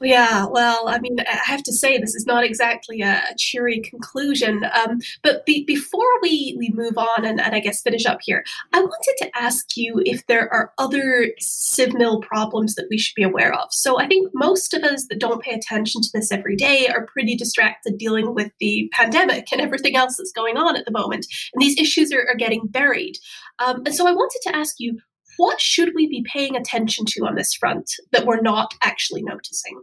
Yeah, 0.00 0.46
well, 0.46 0.88
I 0.88 0.98
mean, 0.98 1.16
I 1.20 1.40
have 1.44 1.62
to 1.64 1.72
say 1.72 1.98
this 1.98 2.14
is 2.14 2.26
not 2.26 2.44
exactly 2.44 3.00
a, 3.00 3.22
cheery 3.36 3.80
conclusion. 3.80 4.64
Um, 4.64 4.98
but 5.22 5.44
be, 5.44 5.64
before 5.64 6.08
we, 6.22 6.54
we 6.58 6.70
move 6.74 6.96
on 6.96 7.24
and, 7.24 7.40
and 7.40 7.54
I 7.54 7.60
guess 7.60 7.82
finish 7.82 8.06
up 8.06 8.18
here, 8.22 8.44
I 8.72 8.80
wanted 8.80 9.14
to 9.18 9.30
ask 9.36 9.76
you 9.76 10.00
if 10.04 10.26
there 10.26 10.52
are 10.52 10.72
other 10.78 11.30
CivMil 11.42 12.22
problems 12.22 12.74
that 12.74 12.86
we 12.90 12.98
should 12.98 13.14
be 13.14 13.22
aware 13.22 13.52
of. 13.52 13.68
So 13.70 13.98
I 13.98 14.06
think 14.06 14.30
most 14.34 14.74
of 14.74 14.82
us 14.82 15.06
that 15.08 15.18
don't 15.18 15.42
pay 15.42 15.52
attention 15.52 16.02
to 16.02 16.08
this 16.12 16.30
every 16.30 16.56
day 16.56 16.88
are 16.88 17.06
pretty 17.06 17.36
distracted 17.36 17.98
dealing 17.98 18.34
with 18.34 18.52
the 18.60 18.90
pandemic 18.92 19.52
and 19.52 19.60
everything 19.60 19.96
else 19.96 20.16
that's 20.16 20.32
going 20.32 20.56
on 20.56 20.76
at 20.76 20.84
the 20.84 20.92
moment. 20.92 21.26
And 21.52 21.62
these 21.62 21.78
issues 21.78 22.12
are, 22.12 22.26
are 22.28 22.36
getting 22.36 22.66
buried. 22.66 23.16
Um, 23.64 23.82
and 23.86 23.94
so 23.94 24.06
I 24.06 24.12
wanted 24.12 24.40
to 24.44 24.56
ask 24.56 24.76
you 24.78 24.98
what 25.36 25.60
should 25.60 25.92
we 25.94 26.08
be 26.08 26.24
paying 26.30 26.56
attention 26.56 27.04
to 27.06 27.26
on 27.26 27.34
this 27.34 27.54
front 27.54 27.90
that 28.12 28.26
we're 28.26 28.40
not 28.40 28.74
actually 28.82 29.22
noticing? 29.22 29.82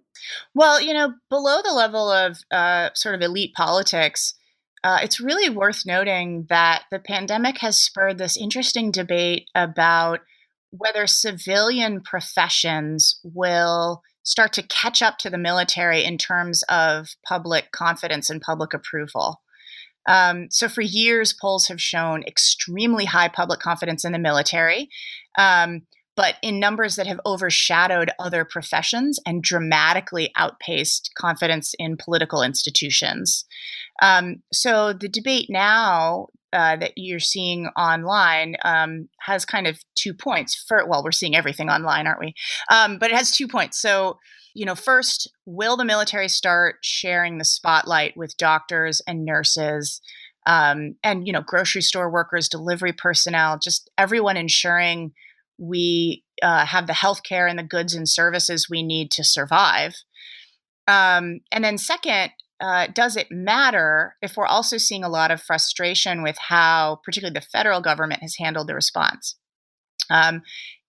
Well, 0.54 0.82
you 0.82 0.94
know, 0.94 1.14
below 1.30 1.62
the 1.64 1.74
level 1.74 2.10
of 2.10 2.38
uh, 2.52 2.90
sort 2.94 3.16
of 3.16 3.22
elite 3.22 3.54
politics, 3.56 4.34
uh, 4.84 5.00
it's 5.04 5.20
really 5.20 5.50
worth 5.50 5.86
noting 5.86 6.46
that 6.50 6.84
the 6.92 7.00
pandemic 7.00 7.60
has 7.60 7.78
spurred 7.78 8.18
this 8.18 8.38
interesting 8.38 8.92
debate 8.92 9.50
about 9.54 10.22
whether 10.72 11.06
civilian 11.06 12.02
professions 12.02 13.20
will 13.24 14.02
start 14.24 14.54
to 14.54 14.64
catch 14.64 15.02
up 15.02 15.18
to 15.18 15.30
the 15.30 15.38
military 15.38 16.04
in 16.04 16.18
terms 16.18 16.64
of 16.70 17.10
public 17.28 17.72
confidence 17.72 18.30
and 18.30 18.42
public 18.42 18.74
approval. 18.74 19.42
Um, 20.08 20.48
so, 20.50 20.68
for 20.68 20.82
years, 20.82 21.34
polls 21.34 21.68
have 21.68 21.82
shown 21.82 22.24
extremely 22.24 23.06
high 23.06 23.28
public 23.28 23.60
confidence 23.60 24.04
in 24.04 24.12
the 24.12 24.20
military, 24.20 24.90
um, 25.38 25.82
but 26.16 26.36
in 26.42 26.60
numbers 26.60 26.96
that 26.96 27.08
have 27.08 27.20
overshadowed 27.26 28.12
other 28.20 28.44
professions 28.44 29.20
and 29.26 29.44
dramatically 29.44 30.32
outpaced 30.36 31.12
confidence 31.18 31.74
in 31.78 31.98
political 31.98 32.42
institutions. 32.42 33.46
Um, 34.02 34.42
so, 34.52 34.94
the 34.94 35.10
debate 35.10 35.48
now 35.50 36.28
uh, 36.54 36.76
that 36.78 36.94
you're 36.96 37.20
seeing 37.20 37.68
online 37.78 38.56
um, 38.64 39.10
has 39.20 39.46
kind 39.46 39.68
of 39.68 39.80
two 39.96 40.14
points. 40.14 40.64
For 40.68 40.86
well, 40.88 41.04
we're 41.04 41.12
seeing 41.12 41.36
everything 41.36 41.70
online, 41.70 42.08
aren't 42.08 42.20
we? 42.20 42.34
Um, 42.72 42.98
but 42.98 43.12
it 43.12 43.18
has 43.18 43.32
two 43.32 43.48
points. 43.48 43.82
So 43.82 44.18
you 44.54 44.66
know, 44.66 44.76
first, 44.76 45.32
will 45.46 45.78
the 45.78 45.86
military 45.86 46.28
start 46.28 46.78
sharing 46.82 47.38
the 47.38 47.46
spotlight 47.46 48.18
with 48.18 48.38
doctors 48.38 49.02
and 49.08 49.24
nurses 49.24 50.02
um, 50.46 50.96
and, 51.04 51.28
you 51.28 51.34
know, 51.34 51.42
grocery 51.42 51.82
store 51.82 52.10
workers, 52.10 52.50
delivery 52.50 52.94
personnel, 52.94 53.60
just 53.60 53.90
everyone 53.98 54.38
ensuring 54.38 55.14
we 55.58 56.24
uh, 56.42 56.66
have 56.66 56.88
the 56.88 56.94
health 56.94 57.24
care 57.24 57.48
and 57.48 57.58
the 57.58 57.64
goods 57.64 57.94
and 57.94 58.10
services 58.10 58.68
we 58.70 58.84
need 58.84 59.12
to 59.12 59.24
survive? 59.24 59.96
Um, 60.88 61.42
and 61.52 61.64
then, 61.64 61.78
second, 61.78 62.32
uh, 62.62 62.88
does 62.94 63.18
it 63.18 63.28
matter 63.32 64.16
if 64.22 64.38
we're 64.38 64.46
also 64.46 64.78
seeing 64.78 65.04
a 65.04 65.10
lot 65.10 65.32
of 65.32 65.42
frustration 65.42 66.22
with 66.22 66.38
how, 66.38 67.00
particularly, 67.04 67.34
the 67.34 67.46
federal 67.52 67.82
government 67.82 68.22
has 68.22 68.36
handled 68.38 68.68
the 68.68 68.76
response? 68.76 69.36
Um, 70.10 70.44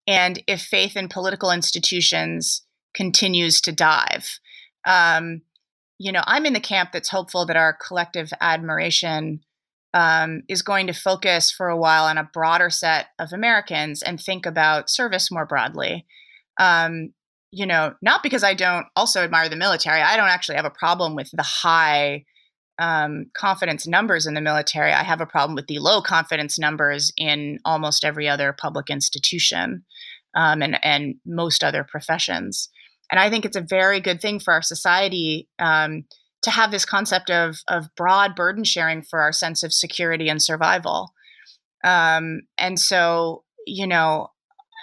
and 0.07 0.43
if 0.47 0.61
faith 0.61 0.97
in 0.97 1.09
political 1.09 1.51
institutions 1.51 2.63
continues 2.95 3.61
to 3.63 3.73
dive. 3.73 4.39
Um, 4.87 5.43
you 5.99 6.13
know, 6.13 6.23
I'm 6.27 6.47
in 6.47 6.53
the 6.53 6.61
camp 6.61 6.91
that's 6.93 7.09
hopeful 7.09 7.47
that 7.47 7.57
our 7.57 7.73
collective 7.75 8.33
admiration 8.41 9.41
um, 9.95 10.43
is 10.49 10.63
going 10.63 10.87
to 10.89 10.93
focus 10.93 11.51
for 11.51 11.69
a 11.69 11.77
while 11.77 12.05
on 12.05 12.19
a 12.19 12.29
broader 12.33 12.71
set 12.71 13.07
of 13.19 13.33
Americans 13.33 14.03
and 14.03 14.21
think 14.21 14.47
about 14.47 14.91
service 14.91 15.31
more 15.31 15.47
broadly. 15.47 16.07
Um, 16.59 17.13
you 17.53 17.67
know, 17.67 17.95
not 18.03 18.23
because 18.23 18.43
I 18.43 18.55
don't 18.55 18.87
also 18.97 19.23
admire 19.23 19.49
the 19.49 19.57
military. 19.57 20.01
I 20.01 20.17
don't 20.17 20.29
actually 20.29 20.57
have 20.57 20.65
a 20.65 20.71
problem 20.71 21.15
with 21.15 21.31
the 21.33 21.43
high 21.43 22.25
um, 22.79 23.27
confidence 23.37 23.87
numbers 23.87 24.27
in 24.27 24.35
the 24.35 24.41
military. 24.41 24.91
I 24.91 25.03
have 25.03 25.21
a 25.21 25.27
problem 25.27 25.55
with 25.55 25.67
the 25.67 25.79
low 25.79 26.01
confidence 26.01 26.59
numbers 26.59 27.13
in 27.17 27.59
almost 27.65 28.05
every 28.05 28.29
other 28.29 28.55
public 28.59 28.89
institution 28.89 29.85
um, 30.35 30.63
and 30.63 30.83
and 30.83 31.17
most 31.27 31.63
other 31.63 31.85
professions. 31.85 32.71
And 33.11 33.21
I 33.21 33.29
think 33.29 33.45
it's 33.45 33.57
a 33.57 33.61
very 33.61 34.01
good 34.01 34.23
thing 34.23 34.41
for 34.41 34.55
our 34.55 34.63
society 34.63 35.47
um, 35.59 36.05
to 36.43 36.51
have 36.51 36.71
this 36.71 36.87
concept 36.87 37.31
of, 37.31 37.59
of 37.69 37.95
broad 37.95 38.35
burden 38.35 38.65
sharing 38.65 39.03
for 39.03 39.21
our 39.21 39.33
sense 39.33 39.63
of 39.63 39.73
security 39.73 40.31
and 40.31 40.43
survival. 40.43 41.13
Um, 41.85 42.43
and 42.57 42.81
so, 42.81 43.45
you 43.67 43.87
know, 43.87 44.32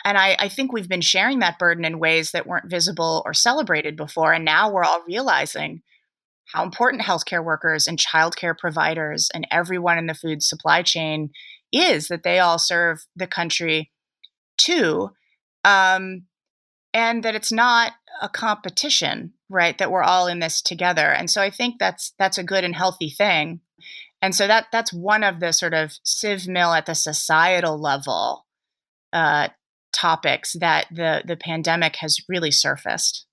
and 0.06 0.18
I, 0.18 0.36
I, 0.40 0.50
think 0.50 0.72
we've 0.72 0.88
been 0.88 1.02
sharing 1.02 1.40
that 1.40 1.60
burden 1.60 1.86
in 1.86 2.00
ways 2.00 2.32
that 2.32 2.48
weren't 2.48 2.70
visible 2.70 3.22
or 3.26 3.34
celebrated 3.34 3.96
before. 3.96 4.34
And 4.34 4.46
now 4.46 4.72
we're 4.72 4.84
all 4.84 5.04
realizing 5.08 5.82
how 6.46 6.64
important 6.64 7.04
healthcare 7.04 7.44
workers 7.44 7.88
and 7.88 8.00
childcare 8.00 8.58
providers 8.58 9.30
and 9.34 9.48
everyone 9.52 9.98
in 9.98 10.08
the 10.08 10.14
food 10.14 10.42
supply 10.42 10.82
chain 10.82 11.30
is 11.72 12.08
that 12.08 12.24
they 12.24 12.40
all 12.40 12.58
serve 12.58 13.06
the 13.16 13.28
country 13.28 13.92
too. 14.58 15.12
Um, 15.64 16.24
and 16.94 17.24
that 17.24 17.36
it's 17.36 17.52
not 17.52 17.94
a 18.22 18.30
competition, 18.30 19.34
right? 19.50 19.78
That 19.78 19.92
we're 19.92 20.04
all 20.04 20.28
in 20.28 20.40
this 20.40 20.62
together. 20.62 21.12
And 21.12 21.30
so 21.30 21.42
I 21.42 21.52
think 21.52 21.76
that's 21.80 22.14
that's 22.18 22.38
a 22.38 22.44
good 22.44 22.64
and 22.64 22.76
healthy 22.76 23.10
thing. 23.10 23.60
And 24.22 24.34
so 24.34 24.48
that 24.48 24.68
that's 24.72 24.92
one 24.92 25.24
of 25.24 25.40
the 25.40 25.54
sort 25.54 25.74
of 25.74 25.98
civ 26.04 26.48
mill 26.48 26.74
at 26.74 26.86
the 26.86 26.96
societal 26.96 27.80
level 27.80 28.46
uh, 29.14 29.50
topics 29.94 30.56
that 30.60 30.88
the 30.92 31.24
the 31.26 31.38
pandemic 31.38 31.98
has 31.98 32.18
really 32.28 32.52
surfaced. 32.52 33.26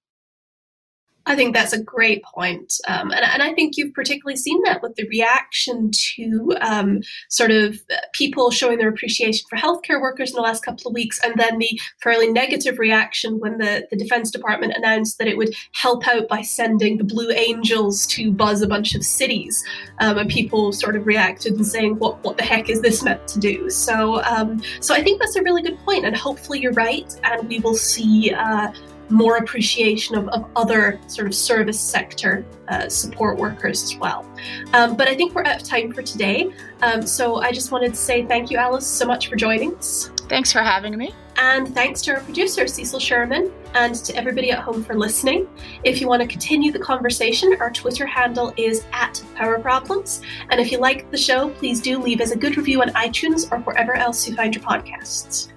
I 1.26 1.34
think 1.34 1.54
that's 1.54 1.72
a 1.72 1.82
great 1.82 2.22
point. 2.22 2.74
Um, 2.86 3.10
and, 3.10 3.24
and, 3.24 3.42
I 3.42 3.52
think 3.52 3.76
you've 3.76 3.94
particularly 3.94 4.36
seen 4.36 4.62
that 4.62 4.80
with 4.80 4.94
the 4.94 5.08
reaction 5.08 5.90
to 6.14 6.56
um, 6.60 7.00
sort 7.28 7.50
of 7.50 7.80
people 8.12 8.52
showing 8.52 8.78
their 8.78 8.88
appreciation 8.88 9.44
for 9.50 9.56
healthcare 9.56 10.00
workers 10.00 10.30
in 10.30 10.36
the 10.36 10.42
last 10.42 10.64
couple 10.64 10.88
of 10.88 10.94
weeks, 10.94 11.20
and 11.24 11.34
then 11.36 11.58
the 11.58 11.80
fairly 12.00 12.30
negative 12.30 12.78
reaction 12.78 13.40
when 13.40 13.58
the, 13.58 13.86
the 13.90 13.96
Defense 13.96 14.30
Department 14.30 14.74
announced 14.76 15.18
that 15.18 15.26
it 15.26 15.36
would 15.36 15.52
help 15.74 16.06
out 16.06 16.28
by 16.28 16.42
sending 16.42 16.96
the 16.96 17.04
Blue 17.04 17.30
Angels 17.32 18.06
to 18.08 18.32
buzz 18.32 18.62
a 18.62 18.68
bunch 18.68 18.94
of 18.94 19.04
cities. 19.04 19.64
Um, 19.98 20.18
and 20.18 20.30
people 20.30 20.72
sort 20.72 20.94
of 20.94 21.06
reacted 21.06 21.54
and 21.54 21.66
saying, 21.66 21.98
what, 21.98 22.22
what 22.22 22.36
the 22.36 22.44
heck 22.44 22.70
is 22.70 22.82
this 22.82 23.02
meant 23.02 23.26
to 23.28 23.40
do? 23.40 23.68
So, 23.68 24.22
um, 24.24 24.62
so 24.80 24.94
I 24.94 25.02
think 25.02 25.20
that's 25.20 25.36
a 25.36 25.42
really 25.42 25.62
good 25.62 25.78
point, 25.80 26.04
and 26.04 26.16
hopefully 26.16 26.60
you're 26.60 26.72
right, 26.72 27.12
and 27.24 27.48
we 27.48 27.58
will 27.58 27.74
see. 27.74 28.32
Uh, 28.32 28.72
more 29.10 29.36
appreciation 29.36 30.16
of, 30.16 30.28
of 30.28 30.48
other 30.56 31.00
sort 31.06 31.26
of 31.26 31.34
service 31.34 31.80
sector 31.80 32.44
uh, 32.68 32.88
support 32.88 33.38
workers 33.38 33.82
as 33.82 33.96
well. 33.96 34.28
Um, 34.72 34.96
but 34.96 35.08
I 35.08 35.14
think 35.14 35.34
we're 35.34 35.44
out 35.44 35.62
of 35.62 35.68
time 35.68 35.92
for 35.92 36.02
today. 36.02 36.52
Um, 36.82 37.06
so 37.06 37.36
I 37.36 37.52
just 37.52 37.72
wanted 37.72 37.94
to 37.94 38.00
say 38.00 38.26
thank 38.26 38.50
you, 38.50 38.58
Alice, 38.58 38.86
so 38.86 39.06
much 39.06 39.28
for 39.28 39.36
joining 39.36 39.74
us. 39.76 40.10
Thanks 40.28 40.52
for 40.52 40.60
having 40.60 40.96
me. 40.96 41.14
And 41.36 41.72
thanks 41.74 42.00
to 42.02 42.14
our 42.14 42.20
producer, 42.20 42.66
Cecil 42.66 42.98
Sherman, 42.98 43.52
and 43.74 43.94
to 43.94 44.16
everybody 44.16 44.50
at 44.50 44.58
home 44.58 44.82
for 44.82 44.94
listening. 44.94 45.48
If 45.84 46.00
you 46.00 46.08
want 46.08 46.22
to 46.22 46.28
continue 46.28 46.72
the 46.72 46.78
conversation, 46.78 47.56
our 47.60 47.70
Twitter 47.70 48.06
handle 48.06 48.52
is 48.56 48.84
at 48.92 49.22
Power 49.34 49.58
Problems. 49.58 50.22
And 50.50 50.60
if 50.60 50.72
you 50.72 50.78
like 50.78 51.10
the 51.10 51.18
show, 51.18 51.50
please 51.50 51.80
do 51.80 51.98
leave 51.98 52.20
us 52.20 52.30
a 52.30 52.36
good 52.36 52.56
review 52.56 52.80
on 52.80 52.88
iTunes 52.90 53.50
or 53.52 53.58
wherever 53.60 53.94
else 53.94 54.26
you 54.26 54.34
find 54.34 54.54
your 54.54 54.64
podcasts. 54.64 55.52